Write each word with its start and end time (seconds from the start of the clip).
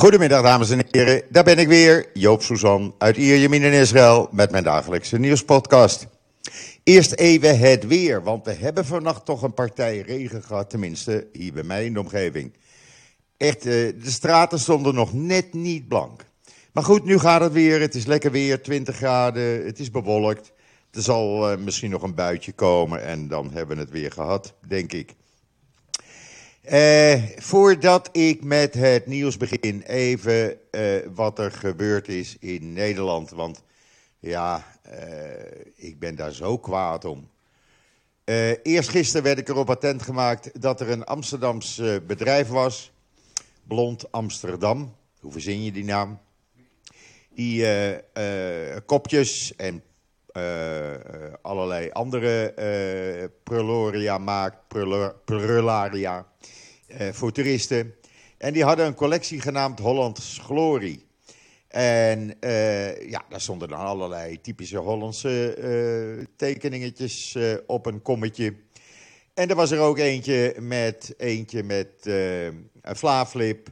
Goedemiddag 0.00 0.42
dames 0.42 0.70
en 0.70 0.86
heren, 0.90 1.22
daar 1.28 1.44
ben 1.44 1.58
ik 1.58 1.68
weer, 1.68 2.06
Joop 2.14 2.42
Suzan 2.42 2.94
uit 2.98 3.16
Ierjemien 3.16 3.62
in 3.62 3.72
Israël 3.72 4.28
met 4.30 4.50
mijn 4.50 4.64
dagelijkse 4.64 5.18
nieuwspodcast. 5.18 6.06
Eerst 6.84 7.12
even 7.12 7.58
het 7.58 7.86
weer, 7.86 8.22
want 8.22 8.44
we 8.44 8.52
hebben 8.52 8.84
vannacht 8.84 9.24
toch 9.24 9.42
een 9.42 9.54
partij 9.54 10.00
regen 10.00 10.42
gehad, 10.42 10.70
tenminste 10.70 11.26
hier 11.32 11.52
bij 11.52 11.62
mij 11.62 11.84
in 11.84 11.92
de 11.92 12.00
omgeving. 12.00 12.52
Echt, 13.36 13.56
eh, 13.56 13.72
de 13.72 14.10
straten 14.10 14.58
stonden 14.58 14.94
nog 14.94 15.12
net 15.12 15.54
niet 15.54 15.88
blank. 15.88 16.24
Maar 16.72 16.84
goed, 16.84 17.04
nu 17.04 17.18
gaat 17.18 17.40
het 17.40 17.52
weer, 17.52 17.80
het 17.80 17.94
is 17.94 18.06
lekker 18.06 18.30
weer, 18.30 18.62
20 18.62 18.96
graden, 18.96 19.64
het 19.66 19.78
is 19.78 19.90
bewolkt. 19.90 20.52
Er 20.90 21.02
zal 21.02 21.52
uh, 21.52 21.58
misschien 21.58 21.90
nog 21.90 22.02
een 22.02 22.14
buitje 22.14 22.52
komen 22.52 23.04
en 23.04 23.28
dan 23.28 23.50
hebben 23.52 23.76
we 23.76 23.82
het 23.82 23.92
weer 23.92 24.12
gehad, 24.12 24.54
denk 24.66 24.92
ik. 24.92 25.14
Uh, 26.68 27.22
voordat 27.36 28.08
ik 28.12 28.44
met 28.44 28.74
het 28.74 29.06
nieuws 29.06 29.36
begin, 29.36 29.82
even 29.82 30.58
uh, 30.70 31.06
wat 31.14 31.38
er 31.38 31.52
gebeurd 31.52 32.08
is 32.08 32.36
in 32.40 32.72
Nederland. 32.72 33.30
Want 33.30 33.62
ja, 34.18 34.66
uh, 34.86 34.94
ik 35.74 35.98
ben 35.98 36.14
daar 36.14 36.32
zo 36.32 36.58
kwaad 36.58 37.04
om. 37.04 37.30
eerst 38.62 38.88
gisteren 38.88 39.22
werd 39.22 39.38
ik 39.38 39.48
erop 39.48 39.70
attent 39.70 40.02
gemaakt 40.02 40.60
dat 40.60 40.80
er 40.80 40.90
een 40.90 41.04
Amsterdams 41.04 41.82
bedrijf 42.06 42.48
was. 42.48 42.92
Blond 43.66 44.12
Amsterdam. 44.12 44.94
Hoe 45.20 45.32
verzin 45.32 45.64
je 45.64 45.72
die 45.72 45.84
naam? 45.84 46.20
Die 47.34 47.66
kopjes 48.84 49.56
en 49.56 49.82
allerlei 51.42 51.90
andere 51.90 53.30
proloria 53.42 54.18
maakt. 54.18 54.56
Prularia 55.24 56.26
uh, 57.00 57.08
voor 57.12 57.32
toeristen. 57.32 57.94
En 58.38 58.52
die 58.52 58.64
hadden 58.64 58.86
een 58.86 58.94
collectie 58.94 59.40
genaamd 59.40 59.78
Hollands 59.78 60.40
Glory. 60.42 61.02
En 61.68 62.36
ja, 63.08 63.24
daar 63.28 63.40
stonden 63.40 63.68
dan 63.68 63.78
allerlei 63.78 64.40
typische 64.40 64.78
Hollandse 64.78 65.56
uh, 66.18 66.24
tekeningetjes 66.36 67.38
op 67.66 67.86
een 67.86 68.02
kommetje. 68.02 68.54
En 69.34 69.48
er 69.48 69.54
was 69.54 69.70
er 69.70 69.78
ook 69.78 69.98
eentje 69.98 70.54
met, 70.58 71.14
eentje 71.16 71.62
met 71.62 71.92
een 72.04 72.70
vlaaflip, 72.82 73.68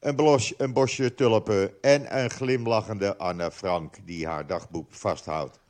een, 0.00 0.16
blos, 0.16 0.54
een 0.56 0.72
bosje 0.72 1.14
tulpen 1.14 1.70
en 1.80 2.18
een 2.18 2.30
glimlachende 2.30 3.16
Anne 3.16 3.50
Frank 3.50 3.96
die 4.04 4.26
haar 4.26 4.46
dagboek 4.46 4.94
vasthoudt. 4.94 5.61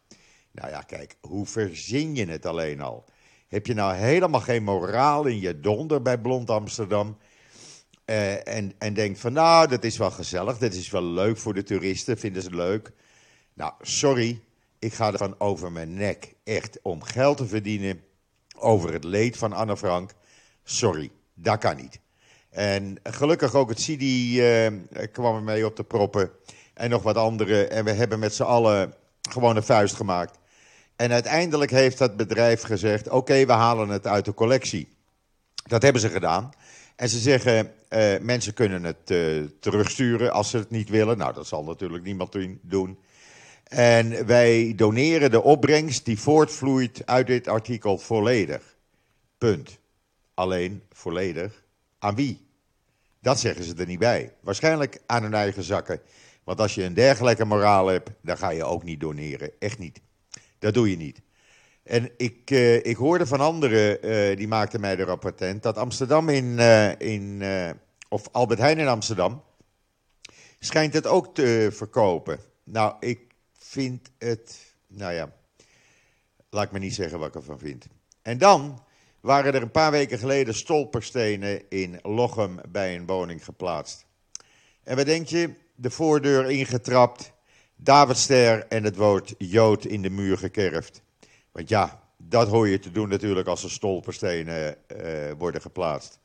Nou 0.52 0.70
ja, 0.70 0.80
kijk, 0.80 1.16
hoe 1.20 1.46
verzin 1.46 2.14
je 2.14 2.26
het 2.26 2.46
alleen 2.46 2.80
al? 2.80 3.04
Heb 3.48 3.66
je 3.66 3.74
nou 3.74 3.94
helemaal 3.94 4.40
geen 4.40 4.62
moraal 4.62 5.26
in 5.26 5.40
je 5.40 5.60
donder 5.60 6.02
bij 6.02 6.18
Blond 6.18 6.50
Amsterdam? 6.50 7.18
Uh, 8.06 8.48
en, 8.48 8.72
en 8.78 8.94
denkt 8.94 9.20
van, 9.20 9.32
nou, 9.32 9.68
dat 9.68 9.84
is 9.84 9.96
wel 9.96 10.10
gezellig, 10.10 10.58
dat 10.58 10.72
is 10.72 10.90
wel 10.90 11.02
leuk 11.02 11.38
voor 11.38 11.54
de 11.54 11.62
toeristen, 11.62 12.18
vinden 12.18 12.42
ze 12.42 12.54
leuk. 12.54 12.92
Nou, 13.54 13.72
sorry, 13.80 14.40
ik 14.78 14.94
ga 14.94 15.12
ervan 15.12 15.34
over 15.38 15.72
mijn 15.72 15.94
nek. 15.94 16.34
Echt, 16.44 16.78
om 16.82 17.02
geld 17.02 17.36
te 17.36 17.46
verdienen 17.46 18.00
over 18.58 18.92
het 18.92 19.04
leed 19.04 19.36
van 19.36 19.52
Anne 19.52 19.76
Frank. 19.76 20.12
Sorry, 20.64 21.10
dat 21.34 21.58
kan 21.58 21.76
niet. 21.76 22.00
En 22.50 22.98
gelukkig 23.02 23.54
ook 23.54 23.68
het 23.68 23.80
CIDI 23.80 24.40
uh, 24.64 24.72
kwam 25.12 25.36
er 25.36 25.42
mee 25.42 25.66
op 25.66 25.76
de 25.76 25.84
proppen. 25.84 26.30
En 26.74 26.90
nog 26.90 27.02
wat 27.02 27.16
andere. 27.16 27.66
En 27.66 27.84
we 27.84 27.92
hebben 27.92 28.18
met 28.18 28.34
z'n 28.34 28.42
allen 28.42 28.94
gewoon 29.30 29.56
een 29.56 29.62
vuist 29.62 29.94
gemaakt. 29.94 30.38
En 31.02 31.12
uiteindelijk 31.12 31.70
heeft 31.70 31.98
dat 31.98 32.16
bedrijf 32.16 32.62
gezegd: 32.62 33.08
oké, 33.08 33.46
we 33.46 33.52
halen 33.52 33.88
het 33.88 34.06
uit 34.06 34.24
de 34.24 34.34
collectie. 34.34 34.88
Dat 35.66 35.82
hebben 35.82 36.00
ze 36.00 36.08
gedaan. 36.08 36.50
En 36.96 37.08
ze 37.08 37.18
zeggen: 37.18 37.72
uh, 37.90 38.18
mensen 38.20 38.54
kunnen 38.54 38.84
het 38.84 39.10
uh, 39.10 39.44
terugsturen 39.60 40.32
als 40.32 40.50
ze 40.50 40.56
het 40.56 40.70
niet 40.70 40.88
willen. 40.88 41.18
Nou, 41.18 41.32
dat 41.32 41.46
zal 41.46 41.64
natuurlijk 41.64 42.04
niemand 42.04 42.36
doen. 42.60 42.98
En 43.64 44.26
wij 44.26 44.72
doneren 44.76 45.30
de 45.30 45.42
opbrengst 45.42 46.04
die 46.04 46.18
voortvloeit 46.18 47.06
uit 47.06 47.26
dit 47.26 47.48
artikel 47.48 47.98
volledig. 47.98 48.76
Punt. 49.38 49.78
Alleen 50.34 50.82
volledig. 50.92 51.64
Aan 51.98 52.14
wie? 52.14 52.46
Dat 53.20 53.40
zeggen 53.40 53.64
ze 53.64 53.74
er 53.74 53.86
niet 53.86 53.98
bij. 53.98 54.32
Waarschijnlijk 54.40 55.00
aan 55.06 55.22
hun 55.22 55.34
eigen 55.34 55.62
zakken. 55.62 56.00
Want 56.44 56.60
als 56.60 56.74
je 56.74 56.84
een 56.84 56.94
dergelijke 56.94 57.44
moraal 57.44 57.86
hebt, 57.86 58.10
dan 58.20 58.38
ga 58.38 58.50
je 58.50 58.64
ook 58.64 58.82
niet 58.82 59.00
doneren. 59.00 59.50
Echt 59.58 59.78
niet. 59.78 60.00
Dat 60.62 60.74
doe 60.74 60.90
je 60.90 60.96
niet. 60.96 61.20
En 61.82 62.10
ik, 62.16 62.50
uh, 62.50 62.74
ik 62.74 62.96
hoorde 62.96 63.26
van 63.26 63.40
anderen, 63.40 64.06
uh, 64.06 64.36
die 64.36 64.48
maakten 64.48 64.80
mij 64.80 64.96
de 64.96 65.04
rapportent, 65.04 65.62
dat 65.62 65.76
Amsterdam 65.76 66.28
in, 66.28 66.44
uh, 66.44 67.00
in 67.00 67.42
of 68.08 68.28
Albert 68.32 68.58
Heijn 68.58 68.78
in 68.78 68.88
Amsterdam, 68.88 69.42
schijnt 70.58 70.94
het 70.94 71.06
ook 71.06 71.34
te 71.34 71.68
verkopen. 71.72 72.38
Nou, 72.64 72.96
ik 73.00 73.20
vind 73.58 74.10
het, 74.18 74.74
nou 74.86 75.12
ja, 75.12 75.32
laat 76.50 76.72
me 76.72 76.78
niet 76.78 76.94
zeggen 76.94 77.18
wat 77.18 77.28
ik 77.28 77.34
ervan 77.34 77.58
vind. 77.58 77.86
En 78.22 78.38
dan 78.38 78.84
waren 79.20 79.54
er 79.54 79.62
een 79.62 79.70
paar 79.70 79.90
weken 79.90 80.18
geleden 80.18 80.54
stolperstenen 80.54 81.68
in 81.68 81.98
Lochem 82.02 82.60
bij 82.68 82.94
een 82.94 83.06
woning 83.06 83.44
geplaatst. 83.44 84.06
En 84.82 84.96
wat 84.96 85.06
denk 85.06 85.26
je? 85.26 85.54
De 85.74 85.90
voordeur 85.90 86.50
ingetrapt, 86.50 87.32
Davidster 87.84 88.66
en 88.66 88.84
het 88.84 88.96
woord 88.96 89.34
Jood 89.38 89.84
in 89.84 90.02
de 90.02 90.10
muur 90.10 90.38
gekerfd. 90.38 91.02
Want 91.52 91.68
ja, 91.68 92.02
dat 92.16 92.48
hoor 92.48 92.68
je 92.68 92.78
te 92.78 92.90
doen 92.90 93.08
natuurlijk 93.08 93.48
als 93.48 93.64
er 93.64 93.70
stolperstenen 93.70 94.76
uh, 94.96 95.30
worden 95.38 95.60
geplaatst. 95.60 96.18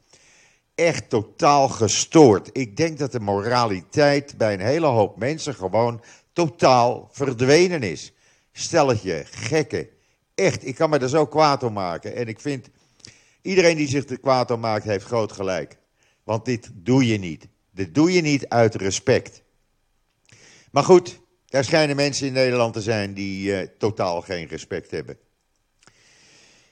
Echt 0.75 1.09
totaal 1.09 1.69
gestoord. 1.69 2.49
Ik 2.51 2.77
denk 2.77 2.97
dat 2.97 3.11
de 3.11 3.19
moraliteit 3.19 4.37
bij 4.37 4.53
een 4.53 4.59
hele 4.59 4.85
hoop 4.85 5.17
mensen 5.17 5.55
gewoon 5.55 6.03
totaal 6.33 7.09
verdwenen 7.11 7.83
is. 7.83 8.13
Stelletje, 8.51 9.23
gekken. 9.25 9.87
Echt, 10.35 10.67
ik 10.67 10.75
kan 10.75 10.89
me 10.89 10.97
er 10.97 11.09
zo 11.09 11.25
kwaad 11.25 11.63
om 11.63 11.73
maken. 11.73 12.15
En 12.15 12.27
ik 12.27 12.39
vind, 12.39 12.69
iedereen 13.41 13.77
die 13.77 13.87
zich 13.87 14.05
er 14.05 14.19
kwaad 14.19 14.51
om 14.51 14.59
maakt, 14.59 14.85
heeft 14.85 15.05
groot 15.05 15.31
gelijk. 15.31 15.77
Want 16.23 16.45
dit 16.45 16.69
doe 16.73 17.07
je 17.07 17.17
niet. 17.17 17.47
Dit 17.71 17.95
doe 17.95 18.11
je 18.11 18.21
niet 18.21 18.49
uit 18.49 18.75
respect. 18.75 19.41
Maar 20.71 20.83
goed, 20.83 21.19
er 21.49 21.63
schijnen 21.63 21.95
mensen 21.95 22.27
in 22.27 22.33
Nederland 22.33 22.73
te 22.73 22.81
zijn 22.81 23.13
die 23.13 23.51
uh, 23.51 23.67
totaal 23.77 24.21
geen 24.21 24.47
respect 24.47 24.91
hebben. 24.91 25.17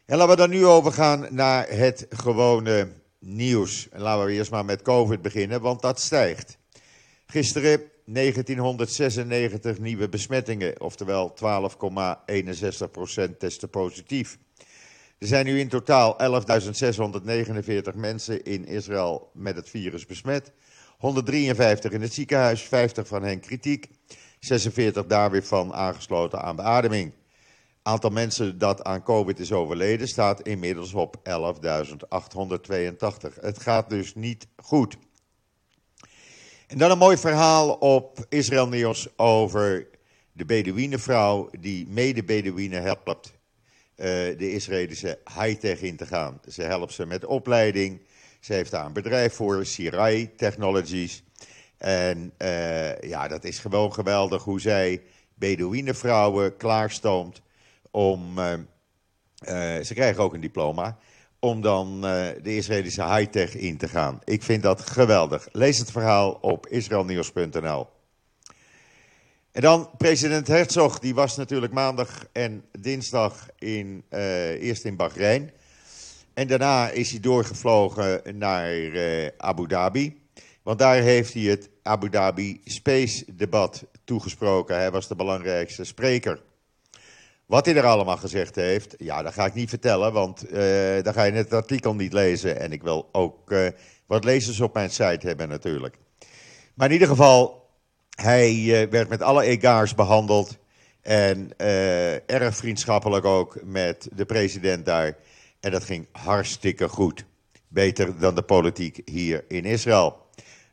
En 0.05 0.17
laten 0.17 0.29
we 0.29 0.35
dan 0.35 0.49
nu 0.49 0.65
overgaan 0.65 1.27
naar 1.29 1.69
het 1.69 2.05
gewone 2.09 2.87
nieuws. 3.19 3.89
En 3.89 4.01
laten 4.01 4.25
we 4.25 4.31
eerst 4.31 4.51
maar 4.51 4.65
met 4.65 4.81
COVID 4.81 5.21
beginnen, 5.21 5.61
want 5.61 5.81
dat 5.81 5.99
stijgt. 5.99 6.57
Gisteren 7.25 7.81
1996 8.05 9.79
nieuwe 9.79 10.09
besmettingen, 10.09 10.81
oftewel 10.81 11.33
12,61% 13.29 13.37
testen 13.37 13.69
positief. 13.69 14.37
Er 15.17 15.27
zijn 15.27 15.45
nu 15.45 15.59
in 15.59 15.69
totaal 15.69 16.17
11.649 17.91 17.95
mensen 17.95 18.43
in 18.43 18.65
Israël 18.65 19.29
met 19.33 19.55
het 19.55 19.69
virus 19.69 20.05
besmet. 20.05 20.51
153 20.97 21.91
in 21.91 22.01
het 22.01 22.13
ziekenhuis, 22.13 22.61
50 22.61 23.07
van 23.07 23.23
hen 23.23 23.39
kritiek. 23.39 23.87
46 24.45 25.05
daar 25.05 25.31
weer 25.31 25.43
van 25.43 25.73
aangesloten 25.73 26.41
aan 26.41 26.55
beademing. 26.55 27.13
Aantal 27.81 28.09
mensen 28.09 28.57
dat 28.57 28.83
aan 28.83 29.03
COVID 29.03 29.39
is 29.39 29.51
overleden 29.51 30.07
staat 30.07 30.41
inmiddels 30.41 30.93
op 30.93 31.15
11.882. 31.17 31.23
Het 33.41 33.59
gaat 33.59 33.89
dus 33.89 34.15
niet 34.15 34.47
goed. 34.55 34.97
En 36.67 36.77
dan 36.77 36.91
een 36.91 36.97
mooi 36.97 37.17
verhaal 37.17 37.73
op 37.73 38.25
Israël 38.29 38.67
Nieuws 38.67 39.07
over 39.17 39.87
de 40.31 40.45
Bedouinenvrouw 40.45 41.49
die 41.59 41.87
mede 41.87 42.23
Bedouinen 42.23 42.81
helpt 42.81 43.33
uh, 43.95 44.05
de 44.37 44.51
Israëlische 44.51 45.19
high-tech 45.39 45.81
in 45.81 45.95
te 45.95 46.05
gaan. 46.05 46.41
Ze 46.47 46.61
helpt 46.61 46.93
ze 46.93 47.05
met 47.05 47.25
opleiding. 47.25 48.01
Ze 48.39 48.53
heeft 48.53 48.71
daar 48.71 48.85
een 48.85 48.93
bedrijf 48.93 49.33
voor, 49.33 49.65
Sirai 49.65 50.35
Technologies. 50.35 51.23
En 51.77 52.33
uh, 52.37 52.99
ja, 52.99 53.27
dat 53.27 53.43
is 53.43 53.59
gewoon 53.59 53.93
geweldig 53.93 54.43
hoe 54.43 54.61
zij 54.61 55.01
Bedouinenvrouwen 55.33 56.57
klaarstoomt 56.57 57.41
om. 57.91 58.39
Uh, 58.39 58.53
uh, 58.53 59.83
ze 59.83 59.93
krijgen 59.93 60.23
ook 60.23 60.33
een 60.33 60.41
diploma. 60.41 60.97
Om 61.39 61.61
dan 61.61 62.01
de 62.01 62.55
Israëlische 62.55 63.03
high-tech 63.03 63.55
in 63.55 63.77
te 63.77 63.87
gaan. 63.87 64.19
Ik 64.23 64.43
vind 64.43 64.63
dat 64.63 64.89
geweldig. 64.89 65.47
Lees 65.51 65.77
het 65.77 65.91
verhaal 65.91 66.31
op 66.31 66.67
israelnieuws.nl. 66.67 67.87
En 69.51 69.61
dan 69.61 69.89
president 69.97 70.47
Herzog, 70.47 70.99
die 70.99 71.15
was 71.15 71.35
natuurlijk 71.35 71.73
maandag 71.73 72.25
en 72.31 72.65
dinsdag 72.79 73.47
in, 73.59 74.03
eerst 74.59 74.85
in 74.85 74.95
Bahrein. 74.95 75.51
En 76.33 76.47
daarna 76.47 76.89
is 76.89 77.11
hij 77.11 77.19
doorgevlogen 77.19 78.37
naar 78.37 78.71
Abu 79.37 79.67
Dhabi. 79.67 80.24
Want 80.65 80.79
daar 80.79 81.01
heeft 81.01 81.33
hij 81.33 81.43
het 81.43 81.69
Abu 81.83 82.09
Dhabi 82.09 82.61
Space 82.63 83.25
debat 83.35 83.85
toegesproken. 84.03 84.75
Hij 84.75 84.91
was 84.91 85.07
de 85.07 85.15
belangrijkste 85.15 85.83
spreker. 85.83 86.41
Wat 87.45 87.65
hij 87.65 87.75
er 87.75 87.85
allemaal 87.85 88.17
gezegd 88.17 88.55
heeft, 88.55 88.95
ja, 88.97 89.21
dat 89.21 89.33
ga 89.33 89.45
ik 89.45 89.53
niet 89.53 89.69
vertellen, 89.69 90.13
want 90.13 90.45
uh, 90.45 90.51
dan 91.01 91.13
ga 91.13 91.23
je 91.23 91.31
het 91.31 91.53
artikel 91.53 91.95
niet 91.95 92.13
lezen. 92.13 92.59
En 92.59 92.71
ik 92.71 92.83
wil 92.83 93.09
ook 93.11 93.51
uh, 93.51 93.67
wat 94.05 94.23
lezers 94.23 94.59
op 94.59 94.73
mijn 94.73 94.89
site 94.89 95.27
hebben 95.27 95.49
natuurlijk. 95.49 95.97
Maar 96.73 96.87
in 96.87 96.93
ieder 96.93 97.07
geval, 97.07 97.69
hij 98.09 98.87
werd 98.89 99.09
met 99.09 99.21
alle 99.21 99.43
egaars 99.43 99.95
behandeld. 99.95 100.57
En 101.01 101.57
erg 102.25 102.55
vriendschappelijk 102.55 103.25
ook 103.25 103.59
met 103.63 104.07
de 104.13 104.25
president 104.25 104.85
daar. 104.85 105.17
En 105.59 105.71
dat 105.71 105.83
ging 105.83 106.07
hartstikke 106.11 106.89
goed. 106.89 107.25
Beter 107.67 108.19
dan 108.19 108.35
de 108.35 108.41
politiek 108.41 109.01
hier 109.05 109.45
in 109.47 109.65
Israël. 109.65 110.23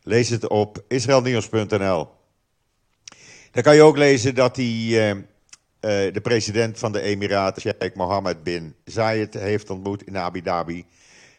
Lees 0.02 0.28
het 0.28 0.48
op 0.48 0.84
israelnieuws.nl. 0.88 2.08
Dan 3.50 3.62
kan 3.62 3.74
je 3.74 3.82
ook 3.82 3.96
lezen 3.96 4.34
dat 4.34 4.56
hij, 4.56 4.64
uh, 4.64 5.08
uh, 5.08 5.22
de 5.80 6.20
president 6.22 6.78
van 6.78 6.92
de 6.92 7.00
Emiraten, 7.00 7.62
Sheikh 7.62 7.96
Mohammed 7.96 8.42
bin 8.42 8.74
Zayed, 8.84 9.34
heeft 9.34 9.70
ontmoet 9.70 10.02
in 10.02 10.18
Abu 10.18 10.42
Dhabi. 10.42 10.84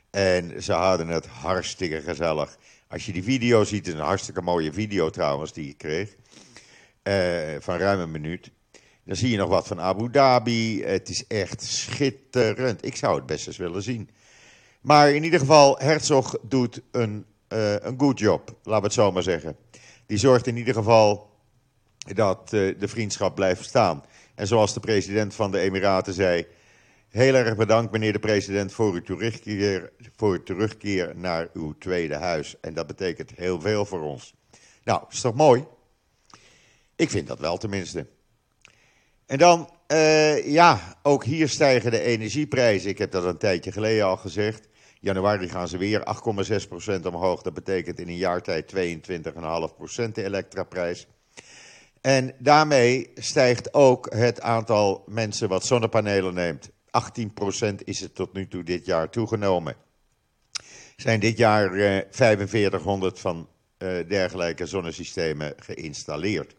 En 0.10 0.64
ze 0.64 0.74
hadden 0.74 1.08
het 1.08 1.26
hartstikke 1.26 2.02
gezellig. 2.02 2.58
Als 2.88 3.06
je 3.06 3.12
die 3.12 3.24
video 3.24 3.64
ziet, 3.64 3.88
is 3.88 3.94
een 3.94 4.00
hartstikke 4.00 4.42
mooie 4.42 4.74
video 4.74 5.10
trouwens 5.10 5.54
die 5.54 5.70
ik 5.70 5.78
kreeg. 5.78 6.16
Uh, 7.04 7.60
van 7.60 7.78
ruim 7.78 8.00
een 8.00 8.12
minuut. 8.12 8.52
Dan 9.06 9.16
zie 9.16 9.30
je 9.30 9.38
nog 9.38 9.50
wat 9.50 9.68
van 9.68 9.82
Abu 9.82 10.10
Dhabi. 10.12 10.84
Het 10.84 11.10
is 11.10 11.28
echt 11.28 11.64
schitterend. 11.64 12.86
Ik 12.86 12.96
zou 12.96 13.16
het 13.16 13.26
best 13.26 13.48
eens 13.48 13.58
willen 13.58 13.84
zien. 13.84 14.10
Maar 14.82 15.12
in 15.12 15.24
ieder 15.24 15.40
geval, 15.40 15.78
Herzog 15.78 16.38
doet 16.42 16.82
een, 16.92 17.26
een 17.82 18.00
good 18.00 18.20
job, 18.20 18.48
laten 18.64 18.82
we 18.82 18.88
het 18.88 18.94
zo 18.94 19.12
maar 19.12 19.24
zeggen. 19.24 19.56
Die 20.06 20.18
zorgt 20.18 20.48
in 20.48 20.58
ieder 20.58 20.74
geval 20.74 21.30
dat 22.14 22.52
uh, 22.54 22.80
de 22.80 22.88
vriendschap 22.88 23.36
blijft 23.36 23.64
staan. 23.64 24.04
En 24.36 24.48
zoals 24.48 24.74
de 24.74 24.80
president 24.80 25.36
van 25.36 25.52
de 25.52 25.60
Emiraten 25.60 26.14
zei... 26.14 26.46
Heel 27.14 27.34
erg 27.34 27.56
bedankt, 27.56 27.92
meneer 27.92 28.14
de 28.14 28.20
president, 28.20 28.72
voor 28.72 28.94
uw, 28.94 29.02
terugkeer, 29.02 29.92
voor 30.16 30.32
uw 30.32 30.44
terugkeer 30.44 31.12
naar 31.16 31.50
uw 31.54 31.76
tweede 31.78 32.16
huis. 32.16 32.56
En 32.62 32.74
dat 32.74 32.88
betekent 32.88 33.32
heel 33.36 33.62
veel 33.62 33.86
voor 33.86 34.02
ons. 34.02 34.34
Nou, 34.84 35.04
is 35.10 35.22
toch 35.22 35.36
mooi? 35.36 35.66
Ik 36.96 37.10
vind 37.10 37.28
dat 37.28 37.40
wel 37.40 37.58
tenminste. 37.58 38.08
En 39.26 39.38
dan, 39.38 39.70
uh, 39.88 40.52
ja, 40.52 40.98
ook 41.04 41.24
hier 41.24 41.50
stijgen 41.50 41.92
de 41.92 42.02
energieprijzen. 42.02 42.90
Ik 42.90 42.98
heb 42.98 43.12
dat 43.12 43.24
een 43.24 43.38
tijdje 43.38 43.72
geleden 43.72 44.06
al 44.06 44.18
gezegd. 44.18 44.68
Januari 45.04 45.50
gaan 45.50 45.68
ze 45.68 45.78
weer 45.78 46.04
8,6% 47.00 47.06
omhoog. 47.06 47.42
Dat 47.42 47.54
betekent 47.54 48.00
in 48.00 48.08
een 48.08 48.16
jaar 48.16 48.42
tijd 48.42 48.74
22,5% 48.74 50.12
de 50.12 50.24
elektraprijs. 50.24 51.08
En 52.02 52.36
daarmee 52.40 53.12
stijgt 53.16 53.74
ook 53.74 54.14
het 54.14 54.42
aantal 54.42 55.04
mensen 55.08 55.50
wat 55.50 55.66
zonnepanelen 55.66 56.34
neemt. 56.34 56.70
18% 56.70 57.76
is 57.84 58.00
het 58.00 58.16
tot 58.16 58.34
nu 58.34 58.48
toe 58.48 58.64
dit 58.64 58.86
jaar 58.86 59.10
toegenomen. 59.10 59.76
Zijn 60.96 61.20
dit 61.20 61.38
jaar 61.38 61.74
uh, 61.74 62.02
4500 62.10 63.20
van 63.20 63.48
uh, 63.78 64.08
dergelijke 64.08 64.66
zonnesystemen 64.66 65.54
geïnstalleerd. 65.58 66.56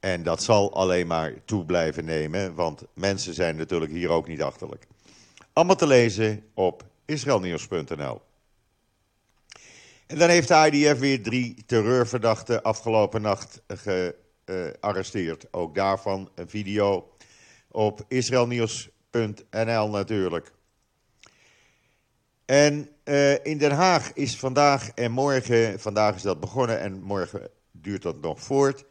En 0.00 0.22
dat 0.22 0.42
zal 0.42 0.74
alleen 0.74 1.06
maar 1.06 1.34
toe 1.44 1.64
blijven 1.64 2.04
nemen, 2.04 2.54
want 2.54 2.82
mensen 2.92 3.34
zijn 3.34 3.56
natuurlijk 3.56 3.92
hier 3.92 4.08
ook 4.08 4.28
niet 4.28 4.42
achterlijk. 4.42 4.86
Allemaal 5.52 5.76
te 5.76 5.86
lezen 5.86 6.44
op 6.54 6.92
israelnieuws.nl. 7.06 8.20
En 10.06 10.18
dan 10.18 10.28
heeft 10.28 10.48
de 10.48 10.68
IDF 10.70 10.98
weer 10.98 11.22
drie 11.22 11.64
terreurverdachten 11.66 12.62
afgelopen 12.62 13.22
nacht 13.22 13.62
gearresteerd. 13.66 15.52
Ook 15.52 15.74
daarvan 15.74 16.30
een 16.34 16.48
video 16.48 17.08
op 17.70 18.04
israelnieuws.nl 18.08 19.88
natuurlijk. 19.88 20.52
En 22.44 22.88
uh, 23.04 23.44
in 23.44 23.58
Den 23.58 23.70
Haag 23.70 24.12
is 24.12 24.38
vandaag 24.38 24.90
en 24.90 25.10
morgen, 25.10 25.80
vandaag 25.80 26.14
is 26.14 26.22
dat 26.22 26.40
begonnen 26.40 26.80
en 26.80 27.02
morgen 27.02 27.50
duurt 27.72 28.02
dat 28.02 28.20
nog 28.20 28.40
voort, 28.40 28.84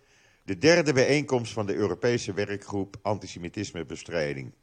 de 0.44 0.57
derde 0.57 0.94
bijeenkomst 0.94 1.54
van 1.54 1.66
de 1.66 1.75
Europese 1.75 2.33
werkgroep 2.33 2.95
antisemitismebestrijding. 3.01 4.54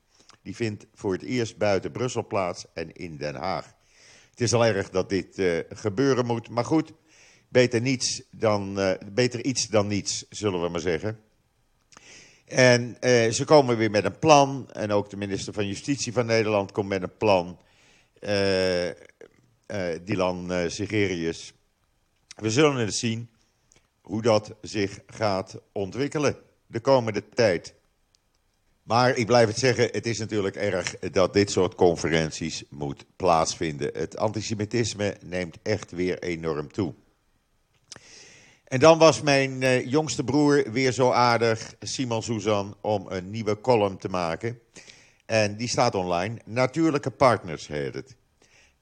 Die 0.43 0.57
vindt 0.57 0.87
voor 0.95 1.13
het 1.13 1.23
eerst 1.23 1.57
buiten 1.57 1.93
Brussel 1.93 2.27
plaats 2.27 2.65
en 2.75 2.93
in 2.93 3.17
Den 3.17 3.35
Haag. 3.35 3.75
Het 4.31 4.41
is 4.41 4.55
al 4.55 4.67
erg 4.67 4.91
dat 4.91 5.09
dit 5.09 5.39
uh, 5.39 5.59
gebeuren 5.69 6.27
moet, 6.27 6.49
maar 6.49 6.65
goed, 6.65 6.93
beter, 7.49 7.81
niets 7.81 8.23
dan, 8.31 8.79
uh, 8.79 8.93
beter 9.13 9.45
iets 9.45 9.69
dan 9.69 9.87
niets, 9.87 10.27
zullen 10.29 10.63
we 10.63 10.69
maar 10.69 10.81
zeggen. 10.81 11.21
En 12.45 12.97
uh, 13.01 13.31
ze 13.31 13.45
komen 13.45 13.77
weer 13.77 13.91
met 13.91 14.05
een 14.05 14.19
plan, 14.19 14.71
en 14.73 14.93
ook 14.93 15.11
de 15.11 15.17
minister 15.17 15.53
van 15.53 15.67
Justitie 15.67 16.13
van 16.13 16.27
Nederland 16.27 16.73
komt 16.73 16.89
met 16.89 17.03
een 17.03 17.17
plan, 17.17 17.59
Dylan 20.05 20.71
Sigerius. 20.71 21.53
We 22.37 22.51
zullen 22.51 22.77
het 22.77 22.95
zien 22.95 23.31
hoe 24.01 24.23
dat 24.23 24.55
zich 24.61 24.99
gaat 25.07 25.61
ontwikkelen 25.73 26.37
de 26.67 26.81
komende 26.81 27.29
tijd. 27.29 27.75
Maar 28.91 29.17
ik 29.17 29.27
blijf 29.27 29.49
het 29.49 29.59
zeggen, 29.59 29.89
het 29.93 30.07
is 30.07 30.19
natuurlijk 30.19 30.57
erg 30.57 30.99
dat 30.99 31.33
dit 31.33 31.51
soort 31.51 31.75
conferenties 31.75 32.65
moet 32.71 33.05
plaatsvinden. 33.17 33.91
Het 33.93 34.17
antisemitisme 34.17 35.17
neemt 35.25 35.59
echt 35.63 35.91
weer 35.91 36.19
enorm 36.19 36.73
toe. 36.73 36.95
En 38.65 38.81
dan 38.81 38.99
was 38.99 39.23
mijn 39.23 39.63
uh, 39.63 39.87
jongste 39.87 40.25
broer 40.25 40.73
weer 40.73 40.93
zo 40.93 41.11
aardig, 41.11 41.75
Simon 41.81 42.23
Suzan, 42.23 42.77
om 42.81 43.07
een 43.09 43.31
nieuwe 43.31 43.61
column 43.61 43.99
te 43.99 44.09
maken. 44.09 44.61
En 45.27 45.57
die 45.57 45.69
staat 45.69 45.95
online. 45.95 46.39
Natuurlijke 46.45 47.11
partners 47.11 47.67
heet 47.67 47.95
het. 47.95 48.17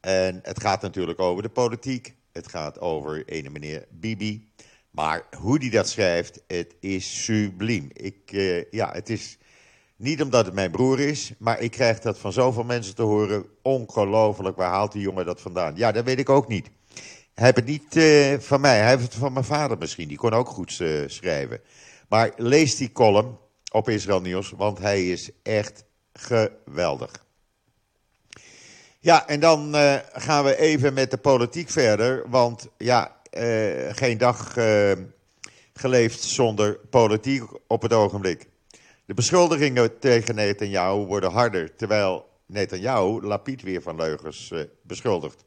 En 0.00 0.40
het 0.42 0.60
gaat 0.60 0.82
natuurlijk 0.82 1.20
over 1.20 1.42
de 1.42 1.48
politiek. 1.48 2.14
Het 2.32 2.48
gaat 2.48 2.80
over 2.80 3.24
ene 3.26 3.50
meneer 3.50 3.86
Bibi. 3.90 4.48
Maar 4.90 5.26
hoe 5.36 5.58
die 5.58 5.70
dat 5.70 5.88
schrijft, 5.88 6.42
het 6.46 6.74
is 6.80 7.24
subliem. 7.24 7.90
Ik, 7.92 8.32
uh, 8.32 8.70
ja, 8.70 8.92
het 8.92 9.08
is 9.08 9.38
niet 9.98 10.22
omdat 10.22 10.44
het 10.44 10.54
mijn 10.54 10.70
broer 10.70 11.00
is, 11.00 11.32
maar 11.38 11.60
ik 11.60 11.70
krijg 11.70 12.00
dat 12.00 12.18
van 12.18 12.32
zoveel 12.32 12.64
mensen 12.64 12.94
te 12.94 13.02
horen. 13.02 13.46
Ongelooflijk, 13.62 14.56
waar 14.56 14.70
haalt 14.70 14.92
die 14.92 15.02
jongen 15.02 15.26
dat 15.26 15.40
vandaan? 15.40 15.76
Ja, 15.76 15.92
dat 15.92 16.04
weet 16.04 16.18
ik 16.18 16.28
ook 16.28 16.48
niet. 16.48 16.70
Hij 17.34 17.44
heeft 17.44 17.56
het 17.56 17.66
niet 17.66 17.96
uh, 17.96 18.38
van 18.38 18.60
mij, 18.60 18.78
hij 18.78 18.88
heeft 18.88 19.02
het 19.02 19.14
van 19.14 19.32
mijn 19.32 19.44
vader 19.44 19.78
misschien. 19.78 20.08
Die 20.08 20.16
kon 20.16 20.32
ook 20.32 20.48
goed 20.48 20.78
uh, 20.78 21.08
schrijven. 21.08 21.60
Maar 22.08 22.32
lees 22.36 22.76
die 22.76 22.92
column 22.92 23.38
op 23.72 23.88
Israël 23.88 24.20
Nieuws, 24.20 24.50
want 24.50 24.78
hij 24.78 25.10
is 25.10 25.30
echt 25.42 25.84
geweldig. 26.12 27.26
Ja, 29.00 29.26
en 29.26 29.40
dan 29.40 29.74
uh, 29.74 29.94
gaan 30.12 30.44
we 30.44 30.56
even 30.56 30.94
met 30.94 31.10
de 31.10 31.16
politiek 31.16 31.70
verder. 31.70 32.24
Want 32.28 32.68
ja, 32.76 33.16
geen 33.90 34.18
dag 34.18 34.52
geleefd 35.72 36.22
zonder 36.22 36.78
politiek 36.90 37.42
op 37.66 37.82
het 37.82 37.92
ogenblik. 37.92 38.48
De 39.08 39.14
beschuldigingen 39.14 39.98
tegen 39.98 40.34
Netanyahu 40.34 41.06
worden 41.06 41.30
harder, 41.30 41.76
terwijl 41.76 42.28
Netanyahu 42.46 43.22
Lapid 43.22 43.62
weer 43.62 43.82
van 43.82 43.96
leugens 43.96 44.50
uh, 44.50 44.62
beschuldigt. 44.82 45.44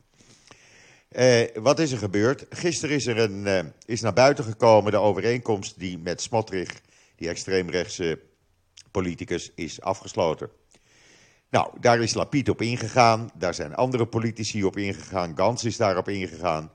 Uh, 1.11 1.41
wat 1.53 1.79
is 1.79 1.91
er 1.91 1.97
gebeurd? 1.97 2.45
Gisteren 2.49 2.95
is 2.95 3.07
er 3.07 3.17
een, 3.17 3.45
uh, 3.45 3.59
is 3.85 4.01
naar 4.01 4.13
buiten 4.13 4.43
gekomen 4.43 4.91
de 4.91 4.97
overeenkomst 4.97 5.79
die 5.79 5.97
met 5.97 6.21
Smotrich, 6.21 6.81
die 7.15 7.29
extreemrechtse 7.29 8.19
politicus, 8.91 9.51
is 9.55 9.81
afgesloten. 9.81 10.49
Nou, 11.49 11.79
daar 11.79 11.99
is 11.99 12.13
Lapid 12.13 12.49
op 12.49 12.61
ingegaan, 12.61 13.29
daar 13.33 13.53
zijn 13.53 13.75
andere 13.75 14.05
politici 14.05 14.63
op 14.63 14.77
ingegaan, 14.77 15.37
Gans 15.37 15.63
is 15.63 15.77
daarop 15.77 16.09
ingegaan. 16.09 16.71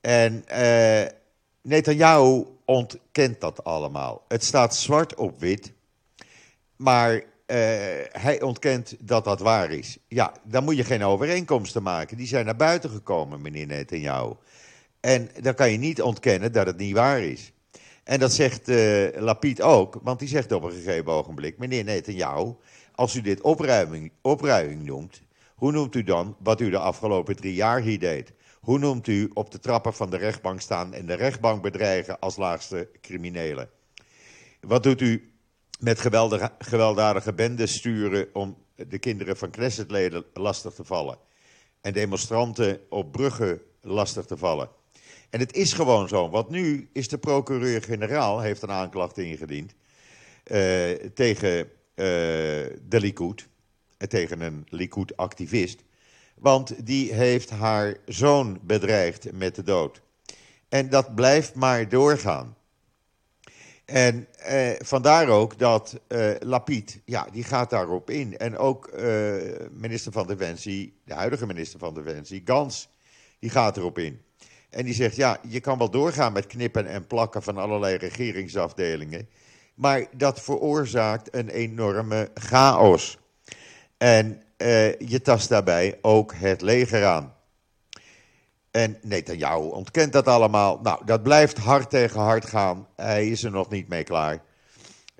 En 0.00 0.44
Netanyahu 1.62 2.44
ontkent 2.64 3.40
dat 3.40 3.64
allemaal. 3.64 4.24
Het 4.28 4.44
staat 4.44 4.76
zwart 4.76 5.14
op 5.14 5.40
wit 5.40 5.73
maar 6.76 7.14
uh, 7.14 7.22
hij 8.10 8.42
ontkent 8.42 8.96
dat 9.00 9.24
dat 9.24 9.40
waar 9.40 9.70
is. 9.70 9.98
Ja, 10.08 10.32
dan 10.44 10.64
moet 10.64 10.76
je 10.76 10.84
geen 10.84 11.04
overeenkomsten 11.04 11.82
maken. 11.82 12.16
Die 12.16 12.26
zijn 12.26 12.44
naar 12.44 12.56
buiten 12.56 12.90
gekomen, 12.90 13.42
meneer 13.42 13.66
Netanyahu. 13.66 14.32
En 15.00 15.30
dan 15.40 15.54
kan 15.54 15.70
je 15.70 15.78
niet 15.78 16.02
ontkennen 16.02 16.52
dat 16.52 16.66
het 16.66 16.76
niet 16.76 16.94
waar 16.94 17.20
is. 17.20 17.52
En 18.04 18.18
dat 18.18 18.32
zegt 18.32 18.68
uh, 18.68 19.08
Lapid 19.16 19.62
ook, 19.62 20.00
want 20.02 20.18
die 20.18 20.28
zegt 20.28 20.52
op 20.52 20.62
een 20.62 20.72
gegeven 20.72 21.12
ogenblik... 21.12 21.58
meneer 21.58 21.84
Netanyahu, 21.84 22.54
als 22.94 23.14
u 23.14 23.20
dit 23.20 23.40
opruiming, 23.40 24.12
opruiming 24.20 24.82
noemt... 24.82 25.22
hoe 25.54 25.72
noemt 25.72 25.94
u 25.94 26.02
dan 26.02 26.36
wat 26.38 26.60
u 26.60 26.70
de 26.70 26.78
afgelopen 26.78 27.36
drie 27.36 27.54
jaar 27.54 27.80
hier 27.80 27.98
deed? 27.98 28.32
Hoe 28.60 28.78
noemt 28.78 29.06
u 29.06 29.30
op 29.34 29.50
de 29.50 29.58
trappen 29.58 29.94
van 29.94 30.10
de 30.10 30.16
rechtbank 30.16 30.60
staan... 30.60 30.94
en 30.94 31.06
de 31.06 31.14
rechtbank 31.14 31.62
bedreigen 31.62 32.18
als 32.18 32.36
laagste 32.36 32.88
criminelen? 33.00 33.68
Wat 34.60 34.82
doet 34.82 35.00
u 35.00 35.33
met 35.84 36.00
gewelddadige 36.58 37.32
bendes 37.32 37.74
sturen 37.74 38.28
om 38.32 38.56
de 38.74 38.98
kinderen 38.98 39.36
van 39.36 39.50
Knessetleden 39.50 40.24
lastig 40.32 40.74
te 40.74 40.84
vallen. 40.84 41.18
En 41.80 41.92
demonstranten 41.92 42.80
op 42.88 43.12
bruggen 43.12 43.60
lastig 43.80 44.24
te 44.24 44.36
vallen. 44.36 44.68
En 45.30 45.40
het 45.40 45.54
is 45.56 45.72
gewoon 45.72 46.08
zo, 46.08 46.30
want 46.30 46.48
nu 46.48 46.88
is 46.92 47.08
de 47.08 47.18
procureur-generaal, 47.18 48.40
heeft 48.40 48.62
een 48.62 48.70
aanklacht 48.70 49.18
ingediend 49.18 49.74
uh, 50.44 50.92
tegen 51.14 51.58
uh, 51.58 51.66
de 51.94 53.00
Likud, 53.00 53.40
uh, 53.98 54.08
tegen 54.08 54.40
een 54.40 54.66
Likud-activist. 54.68 55.82
Want 56.34 56.86
die 56.86 57.12
heeft 57.12 57.50
haar 57.50 57.96
zoon 58.06 58.58
bedreigd 58.62 59.32
met 59.32 59.54
de 59.54 59.62
dood. 59.62 60.02
En 60.68 60.88
dat 60.88 61.14
blijft 61.14 61.54
maar 61.54 61.88
doorgaan. 61.88 62.56
En 63.84 64.26
eh, 64.38 64.70
vandaar 64.78 65.28
ook 65.28 65.58
dat 65.58 66.00
eh, 66.06 66.30
Lapid, 66.40 67.00
ja, 67.04 67.26
die 67.32 67.44
gaat 67.44 67.70
daarop 67.70 68.10
in. 68.10 68.38
En 68.38 68.58
ook 68.58 68.86
eh, 68.86 69.34
minister 69.70 70.12
van 70.12 70.26
Defensie, 70.26 71.00
de 71.04 71.14
huidige 71.14 71.46
minister 71.46 71.78
van 71.78 71.94
Defensie, 71.94 72.42
Gans, 72.44 72.88
die 73.38 73.50
gaat 73.50 73.76
erop 73.76 73.98
in. 73.98 74.20
En 74.70 74.84
die 74.84 74.94
zegt, 74.94 75.16
ja, 75.16 75.38
je 75.48 75.60
kan 75.60 75.78
wel 75.78 75.90
doorgaan 75.90 76.32
met 76.32 76.46
knippen 76.46 76.86
en 76.86 77.06
plakken 77.06 77.42
van 77.42 77.56
allerlei 77.56 77.96
regeringsafdelingen. 77.96 79.28
Maar 79.74 80.06
dat 80.16 80.40
veroorzaakt 80.40 81.34
een 81.34 81.48
enorme 81.48 82.30
chaos. 82.34 83.18
En 83.96 84.42
uh, 84.58 84.98
je 84.98 85.20
tast 85.22 85.48
daarbij 85.48 85.98
ook 86.02 86.34
het 86.34 86.60
leger 86.60 87.04
aan. 87.04 87.33
En 88.74 88.98
Netanyahu 89.02 89.68
ontkent 89.70 90.12
dat 90.12 90.26
allemaal. 90.26 90.80
Nou, 90.82 91.04
dat 91.04 91.22
blijft 91.22 91.58
hard 91.58 91.90
tegen 91.90 92.20
hard 92.20 92.46
gaan. 92.46 92.88
Hij 92.96 93.28
is 93.28 93.44
er 93.44 93.50
nog 93.50 93.70
niet 93.70 93.88
mee 93.88 94.04
klaar. 94.04 94.42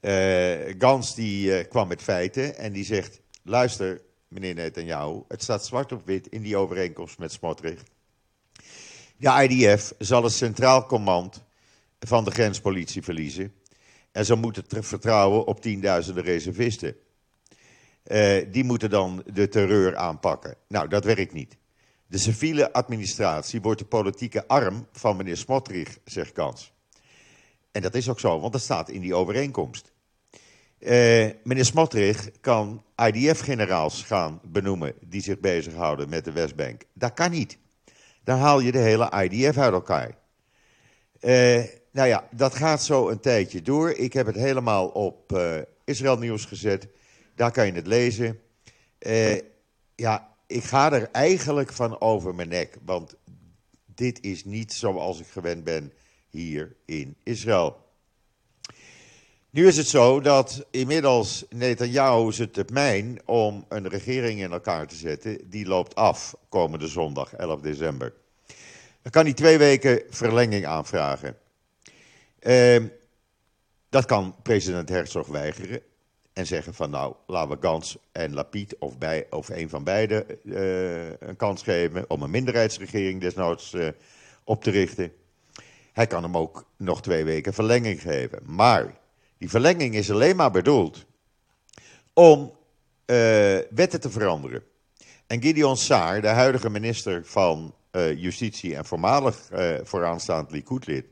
Uh, 0.00 0.74
Gans 0.78 1.14
die 1.14 1.46
uh, 1.46 1.68
kwam 1.68 1.88
met 1.88 2.02
feiten 2.02 2.56
en 2.56 2.72
die 2.72 2.84
zegt... 2.84 3.20
luister, 3.42 4.00
meneer 4.28 4.54
Netanyahu, 4.54 5.22
het 5.28 5.42
staat 5.42 5.66
zwart 5.66 5.92
op 5.92 6.06
wit 6.06 6.26
in 6.26 6.42
die 6.42 6.56
overeenkomst 6.56 7.18
met 7.18 7.32
Smotrich. 7.32 7.82
De 9.16 9.48
IDF 9.48 9.92
zal 9.98 10.22
het 10.22 10.32
centraal 10.32 10.86
command 10.86 11.44
van 11.98 12.24
de 12.24 12.30
grenspolitie 12.30 13.02
verliezen... 13.02 13.52
en 14.12 14.24
ze 14.24 14.34
moeten 14.34 14.64
vertrouwen 14.68 15.46
op 15.46 15.60
tienduizenden 15.60 16.24
reservisten. 16.24 16.96
Uh, 18.06 18.52
die 18.52 18.64
moeten 18.64 18.90
dan 18.90 19.22
de 19.32 19.48
terreur 19.48 19.96
aanpakken. 19.96 20.56
Nou, 20.68 20.88
dat 20.88 21.04
werkt 21.04 21.32
niet. 21.32 21.56
De 22.14 22.20
civiele 22.20 22.72
administratie 22.72 23.60
wordt 23.60 23.78
de 23.78 23.86
politieke 23.86 24.48
arm 24.48 24.86
van 24.92 25.16
meneer 25.16 25.36
Smotrich, 25.36 25.98
zegt 26.04 26.32
Kans. 26.32 26.72
En 27.72 27.82
dat 27.82 27.94
is 27.94 28.08
ook 28.08 28.20
zo, 28.20 28.40
want 28.40 28.52
dat 28.52 28.62
staat 28.62 28.88
in 28.88 29.00
die 29.00 29.14
overeenkomst. 29.14 29.92
Uh, 30.78 30.90
meneer 31.44 31.64
Smotrich 31.64 32.30
kan 32.40 32.84
IDF-generaals 32.96 34.02
gaan 34.02 34.40
benoemen 34.44 34.94
die 35.00 35.22
zich 35.22 35.40
bezighouden 35.40 36.08
met 36.08 36.24
de 36.24 36.32
Westbank. 36.32 36.82
Dat 36.92 37.14
kan 37.14 37.30
niet. 37.30 37.58
Dan 38.24 38.38
haal 38.38 38.60
je 38.60 38.72
de 38.72 38.78
hele 38.78 39.10
IDF 39.22 39.58
uit 39.58 39.72
elkaar. 39.72 40.18
Uh, 41.20 41.62
nou 41.92 42.08
ja, 42.08 42.28
dat 42.30 42.54
gaat 42.54 42.82
zo 42.82 43.08
een 43.08 43.20
tijdje 43.20 43.62
door. 43.62 43.90
Ik 43.90 44.12
heb 44.12 44.26
het 44.26 44.36
helemaal 44.36 44.88
op 44.88 45.32
uh, 45.32 45.58
Israël 45.84 46.18
Nieuws 46.18 46.44
gezet. 46.44 46.88
Daar 47.34 47.52
kan 47.52 47.66
je 47.66 47.72
het 47.72 47.86
lezen. 47.86 48.40
ja, 49.94 50.33
ik 50.46 50.64
ga 50.64 50.92
er 50.92 51.10
eigenlijk 51.10 51.72
van 51.72 52.00
over 52.00 52.34
mijn 52.34 52.48
nek. 52.48 52.78
Want 52.84 53.14
dit 53.94 54.22
is 54.22 54.44
niet 54.44 54.72
zoals 54.72 55.20
ik 55.20 55.26
gewend 55.26 55.64
ben 55.64 55.92
hier 56.30 56.76
in 56.84 57.16
Israël. 57.22 57.82
Nu 59.50 59.66
is 59.66 59.76
het 59.76 59.88
zo 59.88 60.20
dat 60.20 60.66
inmiddels 60.70 61.44
Netanyahu 61.48 62.32
zijn 62.32 62.50
termijn 62.50 63.20
om 63.24 63.64
een 63.68 63.88
regering 63.88 64.40
in 64.40 64.52
elkaar 64.52 64.86
te 64.86 64.94
zetten, 64.94 65.50
die 65.50 65.66
loopt 65.66 65.94
af 65.94 66.34
komende 66.48 66.88
zondag, 66.88 67.34
11 67.34 67.60
december. 67.60 68.14
Dan 69.02 69.12
kan 69.12 69.24
hij 69.24 69.34
twee 69.34 69.58
weken 69.58 70.02
verlenging 70.08 70.66
aanvragen. 70.66 71.36
Uh, 72.40 72.82
dat 73.88 74.04
kan 74.04 74.36
president 74.42 74.88
Herzog 74.88 75.26
weigeren 75.26 75.82
en 76.34 76.46
zeggen 76.46 76.74
van 76.74 76.90
nou, 76.90 77.14
laten 77.26 77.50
we 77.50 77.66
Gans 77.66 77.96
en 78.12 78.34
Lapid 78.34 78.78
of, 78.78 78.98
bij, 78.98 79.26
of 79.30 79.48
een 79.48 79.68
van 79.68 79.84
beiden 79.84 80.24
uh, 80.42 81.10
een 81.20 81.36
kans 81.36 81.62
geven 81.62 82.10
om 82.10 82.22
een 82.22 82.30
minderheidsregering 82.30 83.20
desnoods 83.20 83.72
uh, 83.72 83.88
op 84.44 84.62
te 84.62 84.70
richten. 84.70 85.12
Hij 85.92 86.06
kan 86.06 86.22
hem 86.22 86.36
ook 86.36 86.64
nog 86.76 87.02
twee 87.02 87.24
weken 87.24 87.54
verlenging 87.54 88.00
geven. 88.00 88.38
Maar 88.44 88.98
die 89.38 89.50
verlenging 89.50 89.94
is 89.94 90.10
alleen 90.10 90.36
maar 90.36 90.50
bedoeld 90.50 91.04
om 92.12 92.52
uh, 93.06 93.58
wetten 93.70 94.00
te 94.00 94.10
veranderen. 94.10 94.62
En 95.26 95.42
Gideon 95.42 95.76
Saar, 95.76 96.20
de 96.20 96.28
huidige 96.28 96.70
minister 96.70 97.24
van 97.24 97.74
Justitie 98.16 98.76
en 98.76 98.84
voormalig 98.84 99.50
vooraanstaand 99.82 100.50
Likud-lid, 100.50 101.04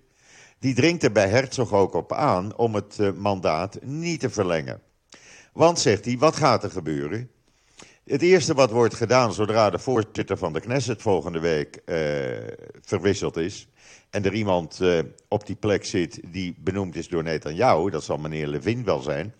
die 0.58 0.74
dringt 0.74 1.02
er 1.02 1.12
bij 1.12 1.28
Herzog 1.28 1.72
ook 1.72 1.94
op 1.94 2.12
aan 2.12 2.56
om 2.56 2.74
het 2.74 3.16
mandaat 3.16 3.78
niet 3.82 4.20
te 4.20 4.30
verlengen. 4.30 4.82
Want, 5.52 5.78
zegt 5.78 6.04
hij, 6.04 6.18
wat 6.18 6.36
gaat 6.36 6.64
er 6.64 6.70
gebeuren? 6.70 7.30
Het 8.04 8.22
eerste 8.22 8.54
wat 8.54 8.70
wordt 8.70 8.94
gedaan 8.94 9.32
zodra 9.32 9.70
de 9.70 9.78
voorzitter 9.78 10.36
van 10.36 10.52
de 10.52 10.60
Knesset 10.60 11.02
volgende 11.02 11.38
week 11.38 11.82
uh, 11.86 11.96
verwisseld 12.80 13.36
is. 13.36 13.68
en 14.10 14.24
er 14.24 14.34
iemand 14.34 14.78
uh, 14.80 14.98
op 15.28 15.46
die 15.46 15.56
plek 15.56 15.84
zit 15.84 16.20
die 16.26 16.56
benoemd 16.58 16.96
is 16.96 17.08
door 17.08 17.22
Netanyahu. 17.22 17.90
dat 17.90 18.04
zal 18.04 18.16
meneer 18.16 18.46
Levin 18.46 18.84
wel 18.84 19.00
zijn. 19.00 19.34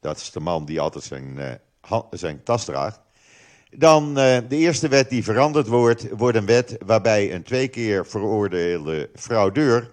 Dat 0.00 0.16
is 0.16 0.30
de 0.30 0.40
man 0.40 0.64
die 0.64 0.80
altijd 0.80 1.04
zijn, 1.04 1.58
uh, 1.90 2.00
zijn 2.10 2.42
tas 2.42 2.64
draagt. 2.64 3.00
Dan 3.70 4.14
de 4.14 4.46
eerste 4.48 4.88
wet 4.88 5.10
die 5.10 5.24
veranderd 5.24 5.66
wordt, 5.66 6.08
wordt 6.16 6.36
een 6.36 6.46
wet 6.46 6.76
waarbij 6.86 7.34
een 7.34 7.42
twee 7.42 7.68
keer 7.68 8.06
veroordeelde 8.06 9.10
fraudeur. 9.14 9.90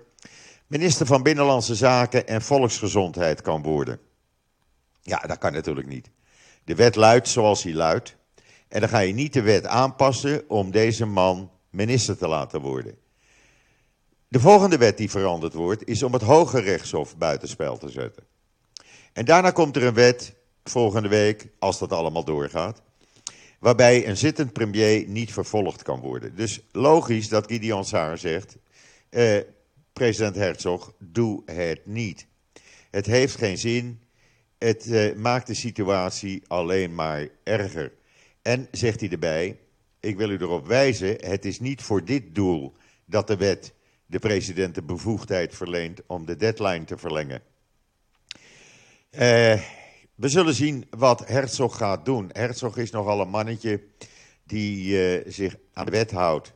minister 0.68 1.06
van 1.06 1.24
Binnenlandse 1.24 1.76
Zaken 1.76 2.28
en 2.28 2.42
Volksgezondheid 2.42 3.42
kan 3.42 3.62
worden. 3.62 4.00
Ja, 5.02 5.18
dat 5.18 5.38
kan 5.38 5.54
natuurlijk 5.54 5.88
niet. 5.88 6.10
De 6.64 6.76
wet 6.76 6.96
luidt 6.96 7.28
zoals 7.28 7.64
hij 7.64 7.74
luidt. 7.74 8.16
En 8.68 8.80
dan 8.80 8.90
ga 8.90 9.00
je 9.00 9.14
niet 9.14 9.34
de 9.34 9.42
wet 9.42 9.66
aanpassen 9.66 10.50
om 10.50 10.72
deze 10.72 11.06
man 11.06 11.52
minister 11.70 12.18
te 12.18 12.28
laten 12.28 12.62
worden. 12.62 12.98
De 14.28 14.40
volgende 14.40 14.78
wet 14.78 14.98
die 14.98 15.10
veranderd 15.10 15.54
wordt, 15.54 15.88
is 15.88 16.04
om 16.04 16.14
het 16.14 16.22
Hoge 16.22 16.60
Rechtshof 16.60 17.18
buitenspel 17.18 17.78
te 17.78 17.90
zetten. 17.90 18.24
En 19.14 19.26
daarna 19.26 19.52
komt 19.52 19.76
er 19.76 19.84
een 19.84 19.94
wet 19.94 20.34
volgende 20.64 21.10
week, 21.10 21.48
als 21.60 21.80
dat 21.80 21.92
allemaal 21.92 22.24
doorgaat, 22.24 22.82
waarbij 23.60 24.08
een 24.08 24.18
zittend 24.18 24.54
premier 24.54 25.08
niet 25.08 25.34
vervolgd 25.34 25.84
kan 25.84 26.00
worden. 26.00 26.36
Dus 26.36 26.60
logisch 26.72 27.30
dat 27.30 27.48
Gideon 27.48 27.86
Saar 27.86 28.18
zegt, 28.18 28.58
eh, 29.10 29.40
president 29.94 30.36
Herzog, 30.36 30.94
doe 31.00 31.42
het 31.46 31.86
niet. 31.86 32.28
Het 32.92 33.06
heeft 33.06 33.36
geen 33.36 33.58
zin, 33.58 34.02
het 34.60 34.86
uh, 34.88 35.16
maakt 35.16 35.48
de 35.48 35.54
situatie 35.54 36.44
alleen 36.48 36.96
maar 36.96 37.28
erger. 37.44 37.92
En 38.42 38.68
zegt 38.72 39.00
hij 39.00 39.10
erbij, 39.10 39.60
ik 40.00 40.18
wil 40.18 40.30
u 40.30 40.38
erop 40.38 40.68
wijzen, 40.68 41.16
het 41.26 41.46
is 41.46 41.60
niet 41.60 41.82
voor 41.82 42.06
dit 42.06 42.36
doel 42.36 42.76
dat 43.06 43.28
de 43.28 43.38
wet 43.38 43.74
de 44.06 44.20
president 44.20 44.76
de 44.76 44.82
bevoegdheid 44.82 45.56
verleent 45.56 46.02
om 46.08 46.26
de 46.26 46.36
deadline 46.36 46.84
te 46.84 46.98
verlengen. 46.98 47.42
Uh, 49.12 49.62
we 50.16 50.30
zullen 50.30 50.54
zien 50.54 50.86
wat 50.90 51.28
Herzog 51.28 51.78
gaat 51.78 52.06
doen. 52.06 52.30
Herzog 52.32 52.78
is 52.78 52.92
nogal 52.92 53.22
een 53.22 53.30
mannetje 53.30 53.82
die 54.44 54.86
uh, 54.86 55.32
zich 55.32 55.56
aan 55.74 55.86
de 55.86 55.92
wet 55.92 56.12
houdt. 56.12 56.54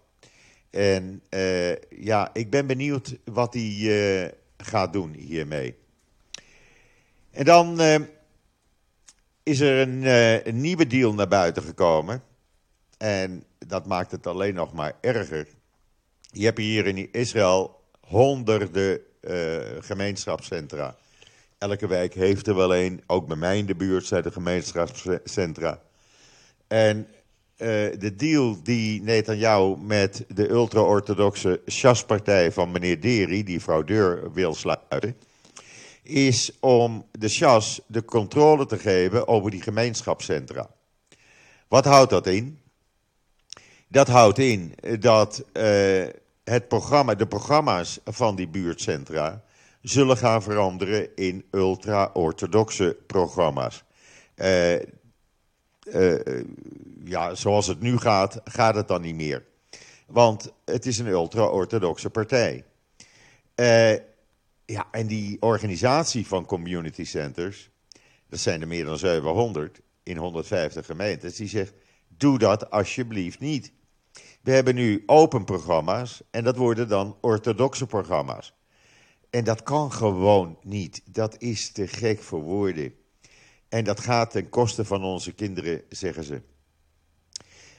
En 0.69 1.23
ja, 1.89 2.29
ik 2.33 2.49
ben 2.49 2.67
benieuwd 2.67 3.17
wat 3.25 3.53
hij 3.53 4.33
gaat 4.57 4.93
doen 4.93 5.13
hiermee. 5.13 5.75
En 7.33 7.45
dan 7.45 7.81
uh, 7.81 7.95
is 9.43 9.59
er 9.59 9.87
een, 9.87 10.01
uh, 10.01 10.45
een, 10.45 10.61
nieuwe 10.61 10.87
deal 10.87 11.13
naar 11.13 11.27
buiten 11.27 11.63
gekomen. 11.63 12.23
En 12.97 13.43
dat 13.67 13.85
maakt 13.85 14.11
het 14.11 14.27
alleen 14.27 14.53
nog 14.53 14.73
maar 14.73 14.93
erger. 15.01 15.47
Je 16.31 16.45
hebt 16.45 16.57
hier 16.57 16.87
in 16.87 17.11
Israël 17.11 17.81
honderden 17.99 18.99
uh, 19.21 19.57
gemeenschapscentra. 19.79 20.95
Elke 21.57 21.87
wijk 21.87 22.13
heeft 22.13 22.47
er 22.47 22.55
wel 22.55 22.75
een. 22.75 23.03
Ook 23.07 23.27
bij 23.27 23.37
mij 23.37 23.57
in 23.57 23.65
de 23.65 23.75
buurt 23.75 24.05
zijn 24.05 24.23
er 24.23 24.31
gemeenschapscentra. 24.31 25.81
En 26.67 27.07
de 27.97 28.13
deal 28.15 28.63
die 28.63 29.01
Netanyahu 29.01 29.77
met 29.77 30.25
de 30.27 30.49
ultra-orthodoxe 30.49 31.61
Shas-partij 31.69 32.51
van 32.51 32.71
meneer 32.71 33.01
Deri, 33.01 33.43
die 33.43 33.59
fraudeur, 33.59 34.33
wil 34.33 34.53
sluiten 34.53 35.15
is 36.03 36.51
om 36.59 37.05
de 37.11 37.29
chas 37.29 37.81
de 37.87 38.05
controle 38.05 38.65
te 38.65 38.77
geven 38.77 39.27
over 39.27 39.51
die 39.51 39.61
gemeenschapscentra. 39.61 40.69
Wat 41.67 41.85
houdt 41.85 42.09
dat 42.09 42.27
in? 42.27 42.59
Dat 43.87 44.07
houdt 44.07 44.39
in 44.39 44.75
dat 44.99 45.43
uh, 45.53 46.07
het 46.43 46.67
programma, 46.67 47.15
de 47.15 47.27
programma's 47.27 47.99
van 48.05 48.35
die 48.35 48.47
buurtcentra 48.47 49.43
zullen 49.81 50.17
gaan 50.17 50.43
veranderen 50.43 51.15
in 51.15 51.45
ultra-orthodoxe 51.51 52.97
programma's. 53.07 53.83
Uh, 54.35 54.73
uh, 54.75 56.43
ja, 57.03 57.35
zoals 57.35 57.67
het 57.67 57.81
nu 57.81 57.97
gaat, 57.97 58.41
gaat 58.43 58.75
het 58.75 58.87
dan 58.87 59.01
niet 59.01 59.15
meer. 59.15 59.45
Want 60.07 60.51
het 60.65 60.85
is 60.85 60.97
een 60.97 61.07
ultra-orthodoxe 61.07 62.09
partij. 62.09 62.63
Ja, 64.65 64.87
en 64.91 65.07
die 65.07 65.41
organisatie 65.41 66.27
van 66.27 66.45
community 66.45 67.03
centers, 67.03 67.69
dat 68.29 68.39
zijn 68.39 68.61
er 68.61 68.67
meer 68.67 68.85
dan 68.85 68.97
700 68.97 69.81
in 70.03 70.17
150 70.17 70.85
gemeentes, 70.85 71.35
die 71.35 71.47
zegt: 71.47 71.73
doe 72.07 72.37
dat 72.37 72.69
alsjeblieft 72.69 73.39
niet. 73.39 73.71
We 74.41 74.51
hebben 74.51 74.75
nu 74.75 75.03
open 75.05 75.43
programma's 75.43 76.21
en 76.31 76.43
dat 76.43 76.57
worden 76.57 76.87
dan 76.87 77.17
orthodoxe 77.21 77.85
programma's. 77.85 78.53
En 79.29 79.43
dat 79.43 79.63
kan 79.63 79.91
gewoon 79.91 80.57
niet. 80.63 81.01
Dat 81.05 81.41
is 81.41 81.71
te 81.71 81.87
gek 81.87 82.21
voor 82.21 82.41
woorden. 82.41 82.93
En 83.69 83.83
dat 83.83 83.99
gaat 83.99 84.31
ten 84.31 84.49
koste 84.49 84.85
van 84.85 85.03
onze 85.03 85.31
kinderen, 85.31 85.81
zeggen 85.89 86.23
ze. 86.23 86.41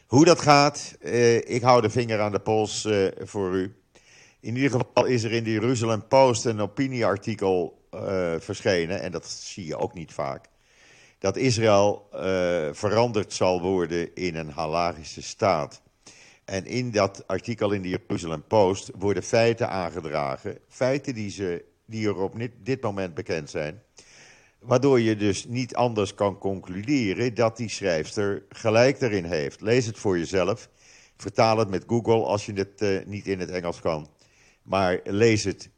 Hoe 0.07 0.25
dat 0.25 0.41
gaat, 0.41 0.97
eh, 1.01 1.37
ik 1.37 1.63
hou 1.63 1.81
de 1.81 1.91
vinger 1.91 2.21
aan 2.21 2.33
de 2.33 2.41
pols 2.41 2.85
eh, 2.85 3.07
voor 3.19 3.55
u. 3.55 3.75
In 4.45 4.57
ieder 4.57 4.71
geval 4.71 5.05
is 5.05 5.23
er 5.23 5.33
in 5.33 5.45
de 5.45 5.51
Jeruzalem 5.51 6.07
Post 6.07 6.45
een 6.45 6.61
opinieartikel 6.61 7.87
uh, 7.95 8.35
verschenen, 8.39 9.01
en 9.01 9.13
dat 9.13 9.27
zie 9.27 9.67
je 9.67 9.77
ook 9.77 9.95
niet 9.95 10.13
vaak, 10.13 10.49
dat 11.19 11.37
Israël 11.37 12.09
uh, 12.15 12.21
veranderd 12.73 13.33
zal 13.33 13.61
worden 13.61 14.15
in 14.15 14.37
een 14.37 14.51
halagische 14.51 15.23
staat. 15.23 15.83
En 16.45 16.67
in 16.67 16.91
dat 16.91 17.27
artikel 17.27 17.73
in 17.73 17.83
de 17.83 17.89
Jeruzalem 17.89 18.45
Post 18.47 18.91
worden 18.99 19.23
feiten 19.23 19.69
aangedragen, 19.69 20.59
feiten 20.69 21.15
die, 21.15 21.31
ze, 21.31 21.65
die 21.87 22.07
er 22.07 22.17
op 22.17 22.35
dit 22.63 22.83
moment 22.83 23.15
bekend 23.15 23.51
zijn, 23.51 23.83
waardoor 24.59 25.01
je 25.01 25.17
dus 25.17 25.45
niet 25.45 25.75
anders 25.75 26.15
kan 26.15 26.39
concluderen 26.39 27.35
dat 27.35 27.57
die 27.57 27.69
schrijfster 27.69 28.45
gelijk 28.49 29.01
erin 29.01 29.25
heeft. 29.25 29.61
Lees 29.61 29.87
het 29.87 29.99
voor 29.99 30.19
jezelf, 30.19 30.69
vertaal 31.17 31.59
het 31.59 31.69
met 31.69 31.85
Google 31.87 32.25
als 32.25 32.47
je 32.47 32.53
het 32.53 32.83
uh, 32.83 33.07
niet 33.07 33.27
in 33.27 33.41
het 33.41 33.51
Engels 33.51 33.81
kan. 33.81 34.09
Maar 34.65 35.01
lees 35.05 35.45
het, 35.45 35.71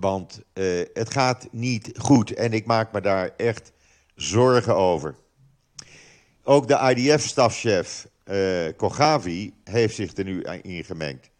want 0.00 0.40
uh, 0.54 0.84
het 0.92 1.10
gaat 1.10 1.48
niet 1.50 1.90
goed 1.96 2.34
en 2.34 2.52
ik 2.52 2.66
maak 2.66 2.92
me 2.92 3.00
daar 3.00 3.30
echt 3.36 3.72
zorgen 4.14 4.76
over. 4.76 5.16
Ook 6.42 6.68
de 6.68 6.94
IDF-stafchef 6.94 8.08
uh, 8.24 8.68
Kogavi 8.76 9.54
heeft 9.64 9.94
zich 9.94 10.16
er 10.16 10.24
nu 10.24 10.42
in 10.42 10.84
gemengd. 10.84 11.30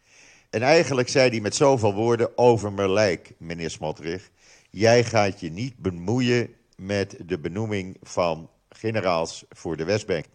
En 0.49 0.61
eigenlijk 0.61 1.09
zei 1.09 1.29
hij 1.29 1.39
met 1.39 1.55
zoveel 1.55 1.93
woorden 1.93 2.37
over 2.37 2.73
mijn 2.73 2.91
lijk, 2.91 3.31
meneer 3.37 3.69
Smotrich. 3.69 4.29
Jij 4.69 5.03
gaat 5.03 5.39
je 5.39 5.51
niet 5.51 5.77
bemoeien 5.77 6.49
met 6.75 7.17
de 7.25 7.39
benoeming 7.39 7.97
van 8.01 8.49
generaals 8.69 9.45
voor 9.49 9.77
de 9.77 9.83
Westbank. 9.83 10.25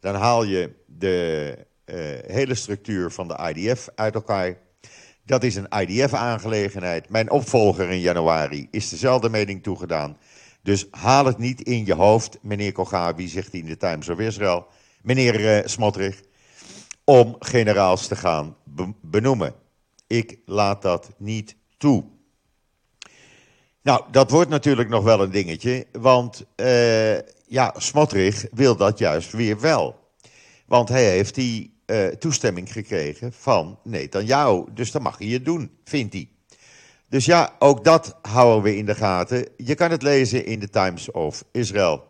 Dan 0.00 0.14
haal 0.14 0.44
je 0.44 0.70
de 0.86 1.56
uh, 1.84 1.96
hele 2.26 2.54
structuur 2.54 3.10
van 3.10 3.28
de 3.28 3.52
IDF 3.54 3.88
uit 3.94 4.14
elkaar. 4.14 4.56
Dat 5.24 5.42
is 5.42 5.56
een 5.56 5.68
IDF-aangelegenheid. 5.80 7.08
Mijn 7.08 7.30
opvolger 7.30 7.90
in 7.90 8.00
januari 8.00 8.68
is 8.70 8.88
dezelfde 8.88 9.28
mening 9.28 9.62
toegedaan. 9.62 10.16
Dus 10.62 10.86
haal 10.90 11.24
het 11.24 11.38
niet 11.38 11.60
in 11.60 11.86
je 11.86 11.94
hoofd, 11.94 12.38
meneer 12.40 12.72
Kogabi, 12.72 13.28
zegt 13.28 13.52
hij 13.52 13.60
in 13.60 13.66
de 13.66 13.76
Times 13.76 14.08
of 14.08 14.18
Israel, 14.18 14.66
meneer 15.02 15.40
uh, 15.40 15.66
Smotrich, 15.66 16.20
om 17.04 17.36
generaals 17.38 18.06
te 18.06 18.16
gaan 18.16 18.56
benoemen. 19.00 19.54
Ik 20.06 20.38
laat 20.46 20.82
dat 20.82 21.10
niet 21.16 21.56
toe. 21.76 22.04
Nou, 23.82 24.04
dat 24.10 24.30
wordt 24.30 24.50
natuurlijk 24.50 24.88
nog 24.88 25.04
wel 25.04 25.22
een 25.22 25.30
dingetje, 25.30 25.86
want 25.92 26.46
uh, 26.56 27.18
ja, 27.46 27.74
Smotrich 27.76 28.46
wil 28.50 28.76
dat 28.76 28.98
juist 28.98 29.32
weer 29.32 29.60
wel. 29.60 30.01
Want 30.72 30.88
hij 30.88 31.10
heeft 31.10 31.34
die 31.34 31.74
uh, 31.86 32.06
toestemming 32.06 32.72
gekregen 32.72 33.32
van 33.32 33.78
Netanyahu. 33.84 34.64
Dus 34.74 34.90
dan 34.90 35.02
mag 35.02 35.18
hij 35.18 35.26
het 35.26 35.44
doen, 35.44 35.70
vindt 35.84 36.12
hij. 36.12 36.28
Dus 37.08 37.24
ja, 37.24 37.56
ook 37.58 37.84
dat 37.84 38.18
houden 38.22 38.62
we 38.62 38.76
in 38.76 38.86
de 38.86 38.94
gaten. 38.94 39.48
Je 39.56 39.74
kan 39.74 39.90
het 39.90 40.02
lezen 40.02 40.44
in 40.46 40.58
de 40.58 40.68
Times 40.68 41.10
of 41.10 41.44
Israel. 41.50 42.04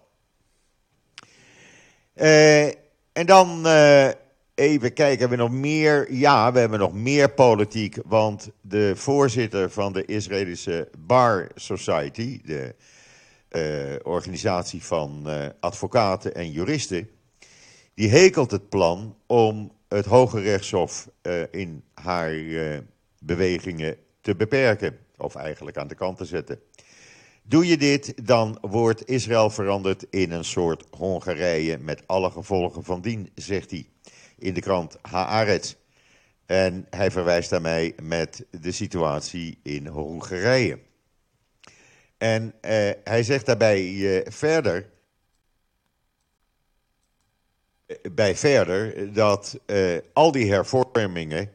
Uh, 2.15 2.67
en 3.13 3.27
dan 3.27 3.67
uh, 3.67 4.09
even 4.55 4.93
kijken, 4.93 5.19
hebben 5.19 5.39
we 5.39 5.45
nog 5.45 5.53
meer? 5.53 6.13
Ja, 6.15 6.53
we 6.53 6.59
hebben 6.59 6.79
nog 6.79 6.93
meer 6.93 7.31
politiek, 7.31 7.97
want 8.05 8.51
de 8.61 8.93
voorzitter 8.97 9.71
van 9.71 9.93
de 9.93 10.05
Israëlische 10.05 10.89
Bar 10.99 11.51
Society, 11.55 12.41
de 12.45 12.75
organisatie 14.03 14.85
van 14.85 15.29
advocaten 15.61 16.35
en 16.35 16.51
juristen, 16.51 17.09
die 17.95 18.09
hekelt 18.09 18.51
het 18.51 18.69
plan 18.69 19.17
om 19.27 19.73
het 19.89 20.07
Hoge 20.07 20.41
Rechtshof 20.41 21.09
uh, 21.23 21.43
in 21.51 21.85
haar 21.95 22.35
uh, 22.35 22.79
bewegingen 23.19 23.97
te 24.21 24.37
beperken, 24.37 24.99
of 25.17 25.35
eigenlijk 25.35 25.77
aan 25.77 25.89
de 25.89 25.95
kant 25.95 26.17
te 26.17 26.25
zetten. 26.25 26.61
Doe 27.43 27.67
je 27.67 27.77
dit, 27.77 28.27
dan 28.27 28.59
wordt 28.61 29.09
Israël 29.09 29.51
veranderd 29.51 30.07
in 30.11 30.31
een 30.31 30.45
soort 30.45 30.85
Hongarije 30.91 31.79
met 31.79 32.03
alle 32.07 32.31
gevolgen 32.31 32.85
van 32.85 33.01
dien, 33.01 33.31
zegt 33.35 33.71
hij 33.71 33.87
in 34.39 34.55
de 34.55 34.61
krant 34.61 34.97
Haaretz. 35.03 35.75
En 36.47 36.87
hij 36.91 37.11
verwijst 37.11 37.51
daarmee 37.51 37.95
met 38.03 38.45
de 38.51 38.73
situatie 38.73 39.59
in 39.63 39.87
Hongarije. 39.87 40.79
En 42.19 42.45
uh, 42.45 42.51
hij 43.05 43.23
zegt 43.23 43.47
daarbij 43.47 44.25
verder 44.29 44.92
bij 48.13 48.37
verder 48.37 49.13
dat 49.13 49.59
uh, 49.67 49.97
al 50.13 50.33
die 50.33 50.53
hervormingen 50.53 51.51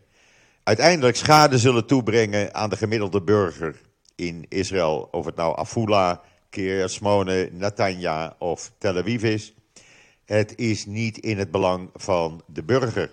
uiteindelijk 0.64 1.16
schade 1.16 1.58
zullen 1.58 1.86
toebrengen 1.86 2.54
aan 2.54 2.70
de 2.70 2.78
gemiddelde 2.78 3.22
burger 3.22 3.82
in 4.16 4.46
Israël. 4.50 5.08
Of 5.12 5.26
het 5.26 5.36
nou 5.36 5.56
Afula, 5.56 6.22
Kiryat 6.50 7.52
Natanja 7.52 8.36
of 8.40 8.72
Tel 8.78 8.98
Aviv 8.98 9.24
is. 9.24 9.54
Het 10.26 10.54
is 10.56 10.86
niet 10.86 11.18
in 11.18 11.38
het 11.38 11.52
belang 11.52 11.90
van 11.94 12.44
de 12.46 12.64
burger. 12.64 13.12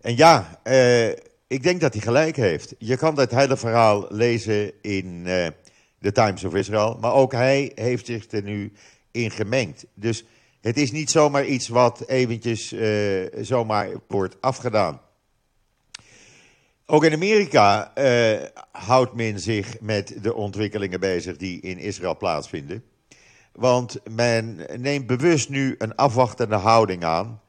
En 0.00 0.16
ja, 0.16 0.60
uh, 0.64 1.08
ik 1.46 1.62
denk 1.62 1.80
dat 1.80 1.92
hij 1.92 2.02
gelijk 2.02 2.36
heeft. 2.36 2.74
Je 2.78 2.96
kan 2.96 3.14
dat 3.14 3.30
hele 3.30 3.56
verhaal 3.56 4.06
lezen 4.08 4.72
in 4.82 5.24
de 5.98 6.12
Times 6.12 6.44
of 6.44 6.54
Israel. 6.54 6.98
Maar 7.00 7.12
ook 7.12 7.32
hij 7.32 7.72
heeft 7.74 8.06
zich 8.06 8.30
er 8.30 8.42
nu 8.42 8.72
in 9.10 9.30
gemengd. 9.30 9.84
Dus 9.94 10.24
het 10.64 10.76
is 10.76 10.92
niet 10.92 11.10
zomaar 11.10 11.44
iets 11.44 11.68
wat 11.68 12.06
eventjes 12.06 12.72
uh, 12.72 13.26
zomaar 13.40 13.88
wordt 14.08 14.36
afgedaan. 14.40 15.00
Ook 16.86 17.04
in 17.04 17.12
Amerika 17.12 17.92
uh, 17.98 18.42
houdt 18.72 19.14
men 19.14 19.40
zich 19.40 19.80
met 19.80 20.22
de 20.22 20.34
ontwikkelingen 20.34 21.00
bezig 21.00 21.36
die 21.36 21.60
in 21.60 21.78
Israël 21.78 22.16
plaatsvinden. 22.16 22.84
Want 23.52 23.96
men 24.10 24.66
neemt 24.76 25.06
bewust 25.06 25.48
nu 25.48 25.74
een 25.78 25.94
afwachtende 25.94 26.56
houding 26.56 27.04
aan 27.04 27.40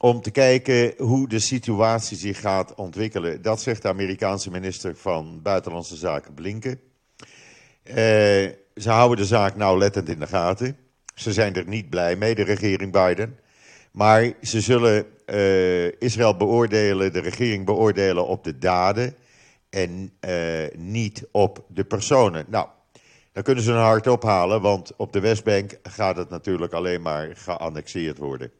om 0.00 0.22
te 0.22 0.30
kijken 0.30 0.94
hoe 0.98 1.28
de 1.28 1.38
situatie 1.38 2.16
zich 2.16 2.40
gaat 2.40 2.74
ontwikkelen. 2.74 3.42
Dat 3.42 3.60
zegt 3.60 3.82
de 3.82 3.88
Amerikaanse 3.88 4.50
minister 4.50 4.96
van 4.96 5.42
Buitenlandse 5.42 5.96
Zaken 5.96 6.34
Blinken. 6.34 6.80
Uh, 7.84 7.94
ze 7.94 8.90
houden 8.90 9.16
de 9.16 9.24
zaak 9.24 9.56
nauwlettend 9.56 10.08
in 10.08 10.18
de 10.18 10.26
gaten. 10.26 10.85
Ze 11.16 11.32
zijn 11.32 11.54
er 11.54 11.68
niet 11.68 11.90
blij 11.90 12.16
mee, 12.16 12.34
de 12.34 12.42
regering 12.42 12.92
Biden. 12.92 13.38
Maar 13.90 14.32
ze 14.42 14.60
zullen 14.60 15.06
uh, 15.26 16.00
Israël 16.00 16.36
beoordelen, 16.36 17.12
de 17.12 17.20
regering 17.20 17.64
beoordelen 17.64 18.26
op 18.26 18.44
de 18.44 18.58
daden 18.58 19.14
en 19.70 20.12
uh, 20.20 20.66
niet 20.74 21.28
op 21.30 21.64
de 21.68 21.84
personen. 21.84 22.44
Nou, 22.48 22.68
dan 23.32 23.42
kunnen 23.42 23.64
ze 23.64 23.72
een 23.72 23.78
hart 23.78 24.06
ophalen, 24.06 24.60
want 24.60 24.96
op 24.96 25.12
de 25.12 25.20
Westbank 25.20 25.78
gaat 25.82 26.16
het 26.16 26.30
natuurlijk 26.30 26.72
alleen 26.72 27.02
maar 27.02 27.30
geannexeerd 27.34 28.18
worden. 28.18 28.50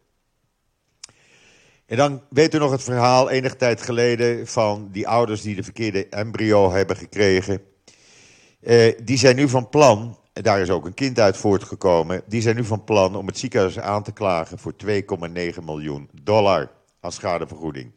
En 1.87 1.97
dan 1.97 2.23
weet 2.31 2.55
u 2.55 2.59
nog 2.59 2.71
het 2.71 2.83
verhaal 2.83 3.31
enige 3.31 3.57
tijd 3.57 3.83
geleden 3.83 4.47
van 4.47 4.89
die 4.93 5.09
ouders 5.09 5.43
die 5.43 5.55
de 5.55 5.63
verkeerde 5.63 6.09
embryo 6.09 6.71
hebben 6.71 6.97
gekregen. 6.97 7.61
Uh, 8.61 8.93
die 9.03 9.19
zijn 9.19 9.37
nu 9.37 9.49
van 9.49 9.69
plan 9.69 10.19
daar 10.43 10.61
is 10.61 10.71
ook 10.71 10.87
een 10.87 10.95
kind 10.95 11.19
uit 11.19 11.37
voortgekomen. 11.37 12.23
Die 12.27 12.43
zijn 12.43 12.57
nu 12.57 12.65
van 12.65 12.85
plan 12.85 13.17
om 13.17 13.27
het 13.27 13.39
ziekenhuis 13.39 13.79
aan 13.79 14.03
te 14.03 14.13
klagen 14.13 14.59
voor 14.59 14.75
2,9 14.87 15.65
miljoen 15.65 16.09
dollar 16.23 16.71
als 17.01 17.15
schadevergoeding. 17.15 17.91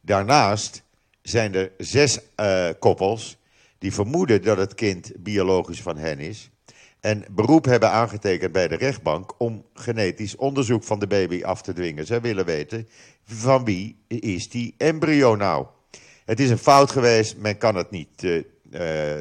Daarnaast 0.00 0.82
zijn 1.22 1.54
er 1.54 1.72
zes 1.78 2.18
uh, 2.36 2.68
koppels 2.78 3.36
die 3.78 3.94
vermoeden 3.94 4.42
dat 4.42 4.56
het 4.56 4.74
kind 4.74 5.12
biologisch 5.18 5.82
van 5.82 5.96
hen 5.96 6.18
is. 6.18 6.50
En 7.00 7.24
beroep 7.30 7.64
hebben 7.64 7.90
aangetekend 7.90 8.52
bij 8.52 8.68
de 8.68 8.76
rechtbank 8.76 9.40
om 9.40 9.64
genetisch 9.74 10.36
onderzoek 10.36 10.84
van 10.84 10.98
de 10.98 11.06
baby 11.06 11.42
af 11.44 11.62
te 11.62 11.72
dwingen. 11.72 12.06
Zij 12.06 12.20
willen 12.20 12.44
weten 12.44 12.88
van 13.24 13.64
wie 13.64 13.96
is 14.08 14.48
die 14.48 14.74
embryo 14.78 15.36
nou. 15.36 15.66
Het 16.24 16.40
is 16.40 16.50
een 16.50 16.58
fout 16.58 16.90
geweest, 16.90 17.36
men 17.36 17.58
kan 17.58 17.74
het 17.74 17.90
niet 17.90 18.22
uh, 18.22 18.42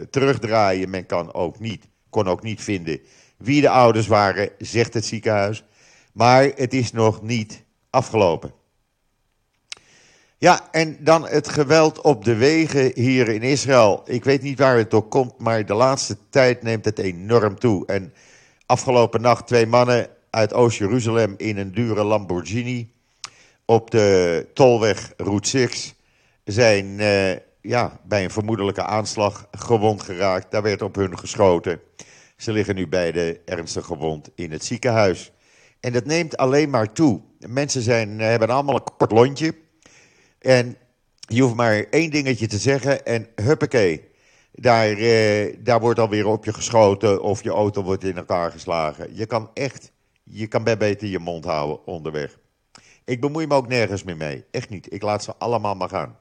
terugdraaien, 0.10 0.90
men 0.90 1.06
kan 1.06 1.34
ook 1.34 1.60
niet 1.60 1.88
kon 2.12 2.28
ook 2.28 2.44
niet 2.44 2.62
vinden 2.62 3.02
wie 3.42 3.62
de 3.62 3.70
ouders 3.70 4.08
waren, 4.08 4.50
zegt 4.58 4.94
het 4.94 5.06
ziekenhuis. 5.06 5.64
Maar 6.14 6.52
het 6.56 6.74
is 6.74 6.92
nog 6.92 7.22
niet 7.22 7.64
afgelopen. 7.90 8.54
Ja, 10.38 10.68
en 10.72 10.98
dan 11.00 11.28
het 11.28 11.50
geweld 11.50 12.02
op 12.02 12.26
de 12.26 12.36
wegen 12.36 12.92
hier 12.94 13.30
in 13.30 13.42
Israël. 13.42 14.02
Ik 14.06 14.24
weet 14.24 14.42
niet 14.42 14.60
waar 14.60 14.78
het 14.78 14.92
door 14.92 15.08
komt, 15.08 15.40
maar 15.40 15.66
de 15.66 15.74
laatste 15.74 16.18
tijd 16.30 16.64
neemt 16.64 16.86
het 16.86 17.00
enorm 17.00 17.60
toe. 17.60 17.86
En 17.86 18.14
afgelopen 18.66 19.22
nacht 19.22 19.48
twee 19.48 19.66
mannen 19.66 20.08
uit 20.30 20.54
Oost-Jeruzalem 20.54 21.34
in 21.38 21.58
een 21.58 21.72
dure 21.72 22.04
Lamborghini 22.04 22.92
op 23.66 23.92
de 23.92 24.48
tolweg 24.54 25.14
Route 25.18 25.50
6 25.50 25.96
zijn 26.44 26.86
uh, 26.86 27.32
ja, 27.62 28.00
bij 28.04 28.24
een 28.24 28.32
vermoedelijke 28.32 28.84
aanslag 28.84 29.48
gewond 29.52 30.02
geraakt. 30.02 30.52
Daar 30.52 30.62
werd 30.62 30.82
op 30.82 30.96
hun 30.96 31.18
geschoten. 31.18 31.82
Ze 32.38 32.52
liggen 32.52 32.76
nu 32.76 32.88
beide 32.88 33.42
ernstig 33.46 33.86
gewond 33.86 34.30
in 34.36 34.52
het 34.52 34.66
ziekenhuis. 34.66 35.32
En 35.80 35.94
dat 35.94 36.06
neemt 36.06 36.38
alleen 36.38 36.70
maar 36.70 36.94
toe. 36.94 37.22
Mensen 37.40 37.82
zijn, 37.82 38.20
hebben 38.20 38.50
allemaal 38.50 38.76
een 38.76 38.98
kort 38.98 39.12
lontje. 39.12 39.56
En 40.40 40.78
je 41.20 41.42
hoeft 41.42 41.56
maar 41.56 41.86
één 41.90 42.12
dingetje 42.12 42.48
te 42.48 42.58
zeggen 42.58 43.06
en 43.06 43.28
huppakee. 43.36 44.10
Daar, 44.52 44.98
eh, 44.98 45.56
daar 45.60 45.80
wordt 45.80 46.00
alweer 46.00 46.26
op 46.28 46.46
je 46.46 46.54
geschoten 46.54 47.22
of 47.22 47.44
je 47.44 47.50
auto 47.50 47.84
wordt 47.84 48.04
in 48.04 48.18
elkaar 48.18 48.52
geslagen. 48.52 49.16
Je 49.16 49.26
kan 49.26 49.50
echt, 49.54 49.92
je 50.24 50.48
kan 50.48 50.64
bij 50.64 50.78
beter 50.78 51.08
je 51.08 51.20
mond 51.20 51.46
houden 51.46 51.86
onderweg. 51.86 52.40
Ik 53.06 53.22
bemoei 53.22 53.48
me 53.48 53.54
ook 53.54 53.68
nergens 53.68 54.04
meer 54.04 54.18
mee. 54.18 54.46
Echt 54.52 54.70
niet. 54.70 54.94
Ik 54.94 55.02
laat 55.02 55.24
ze 55.24 55.36
allemaal 55.38 55.76
maar 55.76 55.90
gaan. 55.90 56.20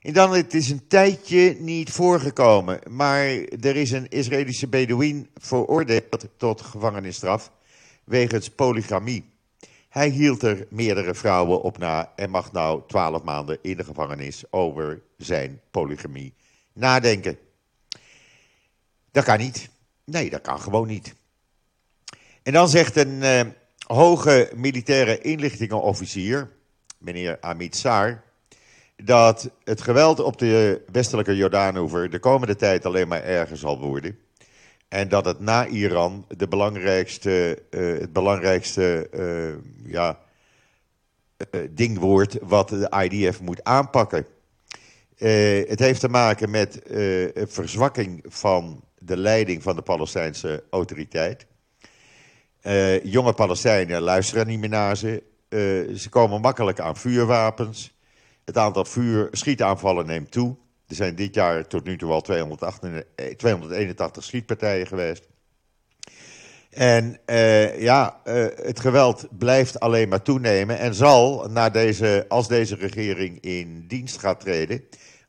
En 0.00 0.12
dan, 0.12 0.32
het 0.32 0.54
is 0.54 0.70
een 0.70 0.86
tijdje 0.86 1.56
niet 1.58 1.90
voorgekomen, 1.90 2.80
maar 2.90 3.26
er 3.60 3.76
is 3.76 3.90
een 3.90 4.08
Israëlische 4.08 4.68
Bedouin 4.68 5.28
veroordeeld 5.34 6.26
tot 6.36 6.60
gevangenisstraf 6.60 7.50
wegens 8.04 8.50
polygamie. 8.50 9.24
Hij 9.88 10.08
hield 10.08 10.42
er 10.42 10.66
meerdere 10.70 11.14
vrouwen 11.14 11.62
op 11.62 11.78
na 11.78 12.12
en 12.16 12.30
mag 12.30 12.52
nou 12.52 12.82
twaalf 12.86 13.22
maanden 13.22 13.58
in 13.62 13.76
de 13.76 13.84
gevangenis 13.84 14.44
over 14.50 15.02
zijn 15.16 15.60
polygamie 15.70 16.34
nadenken. 16.72 17.38
Dat 19.10 19.24
kan 19.24 19.38
niet. 19.38 19.68
Nee, 20.04 20.30
dat 20.30 20.40
kan 20.40 20.60
gewoon 20.60 20.86
niet. 20.86 21.14
En 22.42 22.52
dan 22.52 22.68
zegt 22.68 22.96
een 22.96 23.22
uh, 23.22 23.40
hoge 23.86 24.50
militaire 24.54 25.18
inlichtingenofficier, 25.18 26.50
meneer 26.98 27.40
Amit 27.40 27.76
Saar, 27.76 28.24
dat 29.04 29.50
het 29.64 29.80
geweld 29.80 30.20
op 30.20 30.38
de 30.38 30.82
westelijke 30.92 31.36
Jordaanoever 31.36 32.10
de 32.10 32.18
komende 32.18 32.56
tijd 32.56 32.86
alleen 32.86 33.08
maar 33.08 33.22
erger 33.22 33.56
zal 33.56 33.78
worden. 33.78 34.18
En 34.88 35.08
dat 35.08 35.24
het 35.24 35.40
na 35.40 35.66
Iran 35.66 36.24
de 36.36 36.48
belangrijkste, 36.48 37.62
uh, 37.70 37.98
het 38.00 38.12
belangrijkste 38.12 39.08
uh, 39.14 39.92
ja, 39.92 40.18
uh, 41.50 41.60
ding 41.70 41.98
wordt 41.98 42.36
wat 42.42 42.68
de 42.68 43.08
IDF 43.08 43.40
moet 43.40 43.64
aanpakken. 43.64 44.26
het 45.68 45.78
heeft 45.78 46.00
te 46.00 46.08
maken 46.08 46.50
met 46.50 46.80
verzwakking 47.34 48.24
van 48.28 48.84
de 48.98 49.16
leiding 49.16 49.62
van 49.62 49.76
de 49.76 49.82
Palestijnse 49.82 50.64
autoriteit. 50.70 51.46
jonge 53.02 53.32
Palestijnen 53.32 54.00
luisteren 54.00 54.46
niet 54.46 54.58
meer 54.58 54.68
naar 54.68 54.96
ze. 54.96 55.22
ze 55.96 56.08
komen 56.10 56.40
makkelijk 56.40 56.80
aan 56.80 56.96
vuurwapens. 56.96 57.97
Het 58.48 58.58
aantal 58.58 58.84
vuur, 58.84 59.28
schietaanvallen 59.32 60.06
neemt 60.06 60.30
toe. 60.30 60.56
Er 60.86 60.94
zijn 60.94 61.14
dit 61.14 61.34
jaar 61.34 61.66
tot 61.66 61.84
nu 61.84 61.96
toe 61.96 62.12
al 62.12 62.20
281 62.20 64.22
eh, 64.22 64.28
schietpartijen 64.28 64.86
geweest. 64.86 65.28
En 66.70 67.18
uh, 67.26 67.80
ja, 67.80 68.20
uh, 68.24 68.46
het 68.54 68.80
geweld 68.80 69.28
blijft 69.38 69.80
alleen 69.80 70.08
maar 70.08 70.22
toenemen 70.22 70.78
en 70.78 70.94
zal, 70.94 71.48
na 71.50 71.70
deze, 71.70 72.24
als 72.28 72.48
deze 72.48 72.74
regering 72.74 73.40
in 73.40 73.84
dienst 73.88 74.18
gaat 74.18 74.40
treden, 74.40 74.82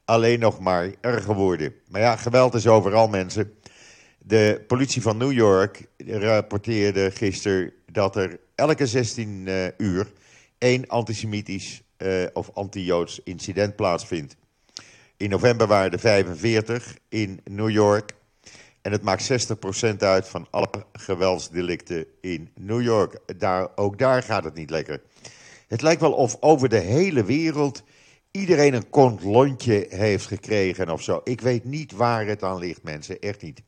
alleen 0.05 0.39
nog 0.39 0.60
maar 0.60 0.93
erger 1.01 1.36
worden. 1.36 1.73
Maar 1.88 2.01
ja, 2.01 2.15
geweld 2.15 2.53
is 2.53 2.67
overal, 2.67 3.08
mensen. 3.08 3.53
De 4.17 4.63
politie 4.67 5.01
van 5.01 5.17
New 5.17 5.32
York 5.32 5.88
rapporteerde 6.05 7.12
gisteren 7.12 7.73
dat 7.86 8.15
er 8.15 8.39
elke 8.55 8.88
16 8.88 9.45
uh, 9.47 9.65
uur 9.77 10.12
één 10.58 10.88
antisemitisch 10.88 11.84
of 12.34 12.50
anti-Joods 12.54 13.22
incident 13.24 13.76
plaatsvindt. 13.76 14.36
In 15.18 15.30
november 15.30 15.68
waren 15.68 15.92
er 15.92 16.00
45 16.00 16.98
in 17.10 17.42
New 17.44 17.70
York. 17.70 18.14
En 18.82 18.92
het 18.92 19.02
maakt 19.02 19.54
60% 19.94 19.98
uit 19.98 20.28
van 20.28 20.48
alle 20.50 20.70
geweldsdelicten 20.94 22.06
in 22.22 22.50
New 22.56 22.82
York. 22.82 23.20
Daar, 23.38 23.68
ook 23.76 23.98
daar 23.98 24.24
gaat 24.24 24.44
het 24.44 24.54
niet 24.54 24.70
lekker. 24.70 25.02
Het 25.68 25.82
lijkt 25.82 26.02
wel 26.02 26.14
of 26.14 26.38
over 26.40 26.70
de 26.70 26.78
hele 26.78 27.24
wereld 27.24 27.84
iedereen 28.32 28.74
een 28.74 28.90
kontlontje 28.90 29.86
heeft 29.90 30.26
gekregen 30.26 30.90
of 30.90 31.02
zo. 31.02 31.22
Ik 31.24 31.42
weet 31.42 31.64
niet 31.64 31.92
waar 31.92 32.26
het 32.26 32.44
aan 32.44 32.58
ligt, 32.58 32.84
mensen. 32.84 33.20
Echt 33.20 33.42
niet. 33.42 33.62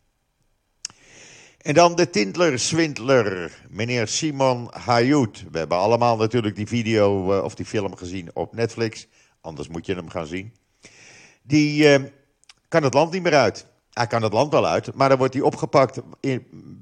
En 1.61 1.73
dan 1.73 1.95
de 1.95 2.09
Tindler-swindler, 2.09 3.61
meneer 3.69 4.07
Simon 4.07 4.67
Hayut. 4.71 5.43
We 5.51 5.57
hebben 5.57 5.77
allemaal 5.77 6.17
natuurlijk 6.17 6.55
die 6.55 6.67
video 6.67 7.33
uh, 7.37 7.43
of 7.43 7.55
die 7.55 7.65
film 7.65 7.95
gezien 7.95 8.29
op 8.33 8.55
Netflix. 8.55 9.07
Anders 9.41 9.67
moet 9.67 9.85
je 9.85 9.95
hem 9.95 10.09
gaan 10.09 10.25
zien 10.25 10.53
die 11.41 11.99
uh, 11.99 12.05
kan 12.67 12.83
het 12.83 12.93
land 12.93 13.11
niet 13.11 13.23
meer 13.23 13.35
uit. 13.35 13.65
Hij 13.93 14.07
kan 14.07 14.23
het 14.23 14.33
land 14.33 14.51
wel 14.51 14.67
uit, 14.67 14.93
maar 14.93 15.09
dan 15.09 15.17
wordt 15.17 15.33
hij 15.33 15.43
opgepakt 15.43 16.01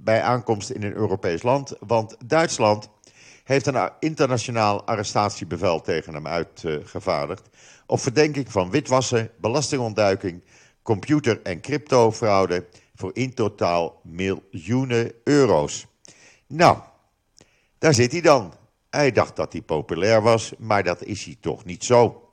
bij 0.03 0.21
aankomst 0.21 0.69
in 0.69 0.83
een 0.83 0.93
Europees 0.93 1.43
land. 1.43 1.73
Want 1.79 2.15
Duitsland 2.25 2.89
heeft 3.43 3.65
een 3.65 3.89
internationaal 3.99 4.85
arrestatiebevel 4.85 5.81
tegen 5.81 6.13
hem 6.13 6.27
uitgevaardigd. 6.27 7.49
Uh, 7.51 7.59
op 7.85 7.99
verdenking 7.99 8.51
van 8.51 8.69
witwassen, 8.69 9.31
belastingontduiking, 9.39 10.43
computer- 10.81 11.41
en 11.43 11.61
cryptofraude 11.61 12.65
voor 12.99 13.11
in 13.13 13.33
totaal 13.33 14.01
miljoenen 14.03 15.11
euro's. 15.23 15.87
Nou, 16.47 16.77
daar 17.77 17.93
zit 17.93 18.11
hij 18.11 18.21
dan. 18.21 18.53
Hij 18.89 19.11
dacht 19.11 19.35
dat 19.35 19.51
hij 19.51 19.61
populair 19.61 20.21
was, 20.21 20.53
maar 20.57 20.83
dat 20.83 21.03
is 21.03 21.23
hij 21.23 21.37
toch 21.39 21.65
niet 21.65 21.83
zo. 21.83 22.29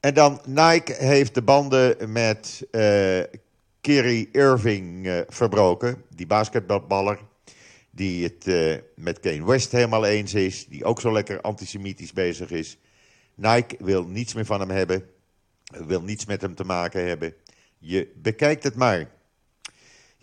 En 0.00 0.14
dan 0.14 0.40
Nike 0.46 0.94
heeft 0.94 1.34
de 1.34 1.42
banden 1.42 2.12
met 2.12 2.66
uh, 2.70 3.20
Kerry 3.80 4.28
Irving 4.32 5.06
uh, 5.06 5.20
verbroken, 5.28 6.02
die 6.14 6.26
basketballer. 6.26 7.18
Die 7.90 8.24
het 8.24 8.46
uh, 8.46 8.76
met 8.96 9.20
Kane 9.20 9.46
West 9.46 9.72
helemaal 9.72 10.04
eens 10.04 10.34
is. 10.34 10.66
Die 10.66 10.84
ook 10.84 11.00
zo 11.00 11.12
lekker 11.12 11.40
antisemitisch 11.40 12.12
bezig 12.12 12.50
is. 12.50 12.78
Nike 13.34 13.76
wil 13.78 14.04
niets 14.04 14.34
meer 14.34 14.46
van 14.46 14.60
hem 14.60 14.70
hebben. 14.70 15.08
Wil 15.64 16.02
niets 16.02 16.26
met 16.26 16.40
hem 16.40 16.54
te 16.54 16.64
maken 16.64 17.06
hebben. 17.06 17.34
Je 17.78 18.12
bekijkt 18.16 18.62
het 18.62 18.74
maar. 18.74 19.13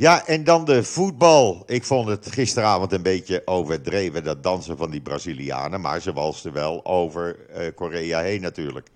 Ja, 0.02 0.28
en 0.28 0.44
dan 0.44 0.66
de 0.66 0.84
voetbal. 0.84 1.64
Ik 1.66 1.84
vond 1.84 2.08
het 2.08 2.32
gisteravond 2.32 2.92
een 2.92 3.02
beetje 3.02 3.42
overdreven, 3.46 4.24
dat 4.24 4.44
dansen 4.44 4.78
van 4.78 4.92
die 4.92 5.02
Brazilianen. 5.02 5.82
Maar 5.82 6.02
ze 6.02 6.14
walsten 6.14 6.54
wel 6.54 6.86
over 6.86 7.36
Korea 7.76 8.22
heen 8.22 8.42
natuurlijk. 8.42 8.88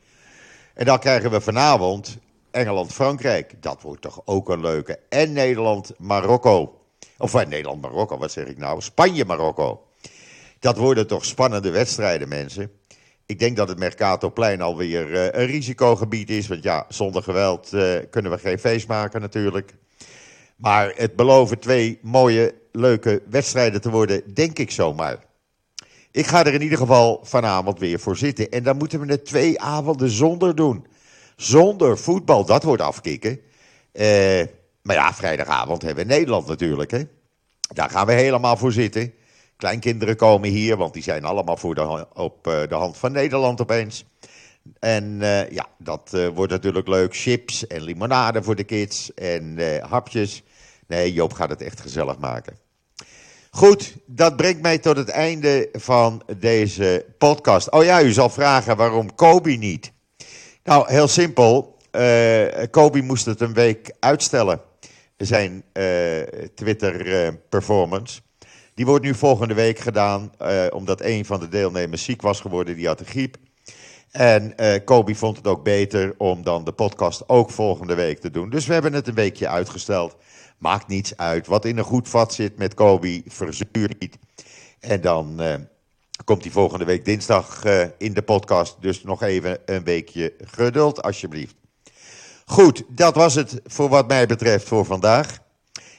En 0.74 0.86
dan 0.86 1.00
krijgen 1.00 1.32
we 1.32 1.42
vanavond 1.42 2.18
Engeland-Frankrijk. 2.52 3.54
Dat 3.60 3.82
wordt 3.82 4.02
toch 4.02 4.22
ook 4.26 4.50
een 4.50 4.62
leuke. 4.62 5.00
En 5.10 5.34
Nederland-Marokko. 5.34 6.82
Of 7.18 7.34
uh, 7.34 7.46
Nederland-Marokko, 7.46 8.18
wat 8.18 8.32
zeg 8.32 8.46
ik 8.46 8.58
nou? 8.58 8.82
Spanje-Marokko. 8.82 9.88
Dat 10.60 10.78
worden 10.78 11.08
toch 11.08 11.26
spannende 11.26 11.70
wedstrijden, 11.70 12.28
mensen. 12.28 12.72
Ik 13.26 13.40
denk 13.40 13.58
dat 13.58 13.68
het 13.68 13.80
Mercatoplein 13.80 14.62
alweer 14.62 15.12
uh, 15.12 15.24
een 15.24 15.46
risicogebied 15.46 16.30
is. 16.30 16.48
Want 16.48 16.64
ja, 16.64 16.86
zonder 16.90 17.24
geweld 17.24 17.70
kunnen 18.10 18.32
we 18.32 18.38
geen 18.38 18.60
feest 18.60 18.88
maken 18.88 19.22
natuurlijk. 19.22 19.74
Maar 20.56 20.94
het 20.96 21.16
beloven 21.16 21.60
twee 21.60 22.00
mooie, 22.02 22.56
leuke 22.72 23.22
wedstrijden 23.30 23.82
te 23.82 23.90
worden, 23.90 24.34
denk 24.34 24.60
ik 24.60 24.72
zomaar. 24.72 25.18
Ik 26.12 26.28
ga 26.28 26.46
er 26.46 26.54
in 26.54 26.62
ieder 26.62 26.78
geval 26.78 27.20
vanavond 27.24 27.80
weer 27.80 28.00
voor 28.00 28.18
zitten. 28.18 28.52
En 28.52 28.64
dan 28.64 28.78
moeten 28.78 29.00
we 29.00 29.12
het 29.12 29.26
twee 29.26 29.62
avonden 29.62 30.10
zonder 30.10 30.56
doen. 30.56 30.86
Zonder 31.36 31.98
voetbal, 31.98 32.46
dat 32.46 32.64
wordt 32.64 32.82
afkicken. 32.82 33.40
Uh, 33.94 34.44
maar 34.82 34.96
ja, 34.96 35.14
vrijdagavond 35.14 35.82
hebben 35.82 36.08
we 36.08 36.14
Nederland 36.14 36.48
natuurlijk. 36.48 36.92
Hè? 36.92 37.04
Daar 37.74 37.90
gaan 37.90 38.06
we 38.06 38.14
helemaal 38.14 38.58
voor 38.58 38.72
zitten. 38.72 39.14
Kleinkinderen 39.58 40.16
komen 40.16 40.50
hier, 40.50 40.78
want 40.78 40.94
die 40.94 41.04
zijn 41.04 41.24
allemaal 41.24 41.58
voor 41.58 42.08
op 42.14 42.48
uh, 42.48 42.68
de 42.68 42.76
hand 42.76 42.98
van 42.98 43.12
Nederland 43.12 43.62
opeens. 43.62 44.06
En 44.80 45.04
uh, 45.22 45.50
ja, 45.50 45.68
dat 45.78 46.18
wordt 46.34 46.52
natuurlijk 46.52 46.88
leuk. 46.88 47.16
Chips 47.16 47.68
en 47.68 47.82
limonade 47.82 48.44
voor 48.44 48.56
de 48.56 48.64
kids 48.64 49.14
en 49.14 49.58
hapjes. 49.90 50.44
Nee, 50.88 51.14
Joop 51.14 51.34
gaat 51.34 51.50
het 51.50 51.62
echt 51.62 51.80
gezellig 51.80 52.18
maken. 52.18 52.58
Goed, 53.50 53.96
dat 54.06 54.36
brengt 54.36 54.62
mij 54.62 54.78
tot 54.78 54.98
het 54.98 55.10
einde 55.10 55.70
van 55.72 56.24
deze 56.38 57.06
podcast. 57.18 57.72
Oh 57.72 57.84
ja, 57.84 58.02
u 58.02 58.12
zal 58.12 58.30
vragen 58.30 58.78
waarom 58.78 59.16
Kobe 59.16 59.52
niet. 59.52 59.92
Nou, 60.64 60.92
heel 60.92 61.08
simpel. 61.08 61.78
Kobe 62.72 63.02
moest 63.02 63.26
het 63.26 63.42
een 63.42 63.54
week 63.54 63.96
uitstellen, 64.00 64.62
zijn 65.18 65.64
Twitter-performance. 66.56 68.22
Die 68.74 68.86
wordt 68.86 69.06
nu 69.06 69.16
volgende 69.16 69.54
week 69.54 69.80
gedaan, 69.80 70.32
omdat 70.70 71.02
een 71.02 71.26
van 71.26 71.40
de 71.40 71.50
deelnemers 71.50 72.04
ziek 72.04 72.22
was 72.22 72.40
geworden, 72.40 72.76
die 72.76 72.88
had 72.88 72.98
de 72.98 73.06
griep. 73.06 73.38
En 74.12 74.56
Kobe 74.84 75.16
vond 75.16 75.38
het 75.38 75.48
ook 75.48 75.64
beter 75.64 76.14
om 76.18 76.44
dan 76.44 76.64
de 76.64 76.72
podcast 76.72 77.30
ook 77.30 77.52
volgende 77.52 77.96
week 77.96 78.20
te 78.20 78.32
doen. 78.32 78.50
Dus 78.50 78.66
we 78.66 78.74
hebben 78.74 78.94
het 78.94 79.08
een 79.08 79.14
weekje 79.14 79.48
uitgesteld. 79.48 80.16
Maakt 80.58 80.88
niets 80.88 81.18
uit. 81.18 81.48
Wat 81.48 81.66
in 81.66 81.78
een 81.78 81.84
goed 81.84 82.10
vat 82.10 82.34
zit 82.34 82.58
met 82.58 82.74
Kobe, 82.74 83.22
verzuur 83.28 83.96
niet. 84.00 84.18
En 84.80 85.02
dan 85.02 85.42
uh, 85.42 85.54
komt 86.24 86.44
hij 86.44 86.52
volgende 86.52 86.86
week 86.86 87.06
dinsdag 87.06 87.66
uh, 87.66 87.84
in 87.98 88.14
de 88.14 88.22
podcast. 88.22 88.78
Dus 88.80 89.04
nog 89.04 89.22
even 89.22 89.58
een 89.66 89.84
weekje 89.84 90.34
geduld, 90.44 91.02
alsjeblieft. 91.02 91.56
Goed, 92.46 92.84
dat 92.88 93.16
was 93.16 93.36
het 93.36 93.62
voor 93.66 93.90
wat 93.90 94.08
mij 94.08 94.26
betreft 94.26 94.68
voor 94.68 94.86
vandaag. 94.86 95.40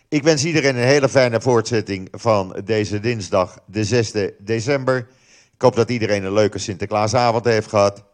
Ik 0.09 0.23
wens 0.23 0.45
iedereen 0.45 0.77
een 0.77 0.87
hele 0.87 1.09
fijne 1.09 1.41
voortzetting 1.41 2.09
van 2.13 2.61
deze 2.65 3.01
dinsdag, 3.01 3.59
de 3.67 3.85
6 3.85 4.13
december. 4.39 5.09
Ik 5.57 5.63
hoop 5.63 5.77
dat 5.77 5.91
iedereen 5.91 6.25
een 6.25 6.33
leuke 6.33 6.59
Sinterklaasavond 6.59 7.45
heeft 7.45 7.69
gehad. 7.69 8.05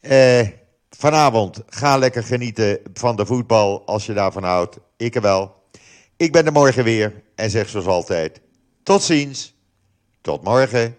Eh, 0.00 0.48
vanavond 0.90 1.62
ga 1.68 1.96
lekker 1.96 2.22
genieten 2.22 2.78
van 2.94 3.16
de 3.16 3.26
voetbal 3.26 3.86
als 3.86 4.06
je 4.06 4.12
daarvan 4.12 4.44
houdt. 4.44 4.78
Ik 4.96 5.14
wel. 5.14 5.54
Ik 6.16 6.32
ben 6.32 6.46
er 6.46 6.52
morgen 6.52 6.84
weer 6.84 7.22
en 7.34 7.50
zeg 7.50 7.68
zoals 7.68 7.86
altijd: 7.86 8.40
tot 8.82 9.02
ziens. 9.02 9.54
Tot 10.20 10.42
morgen. 10.42 10.96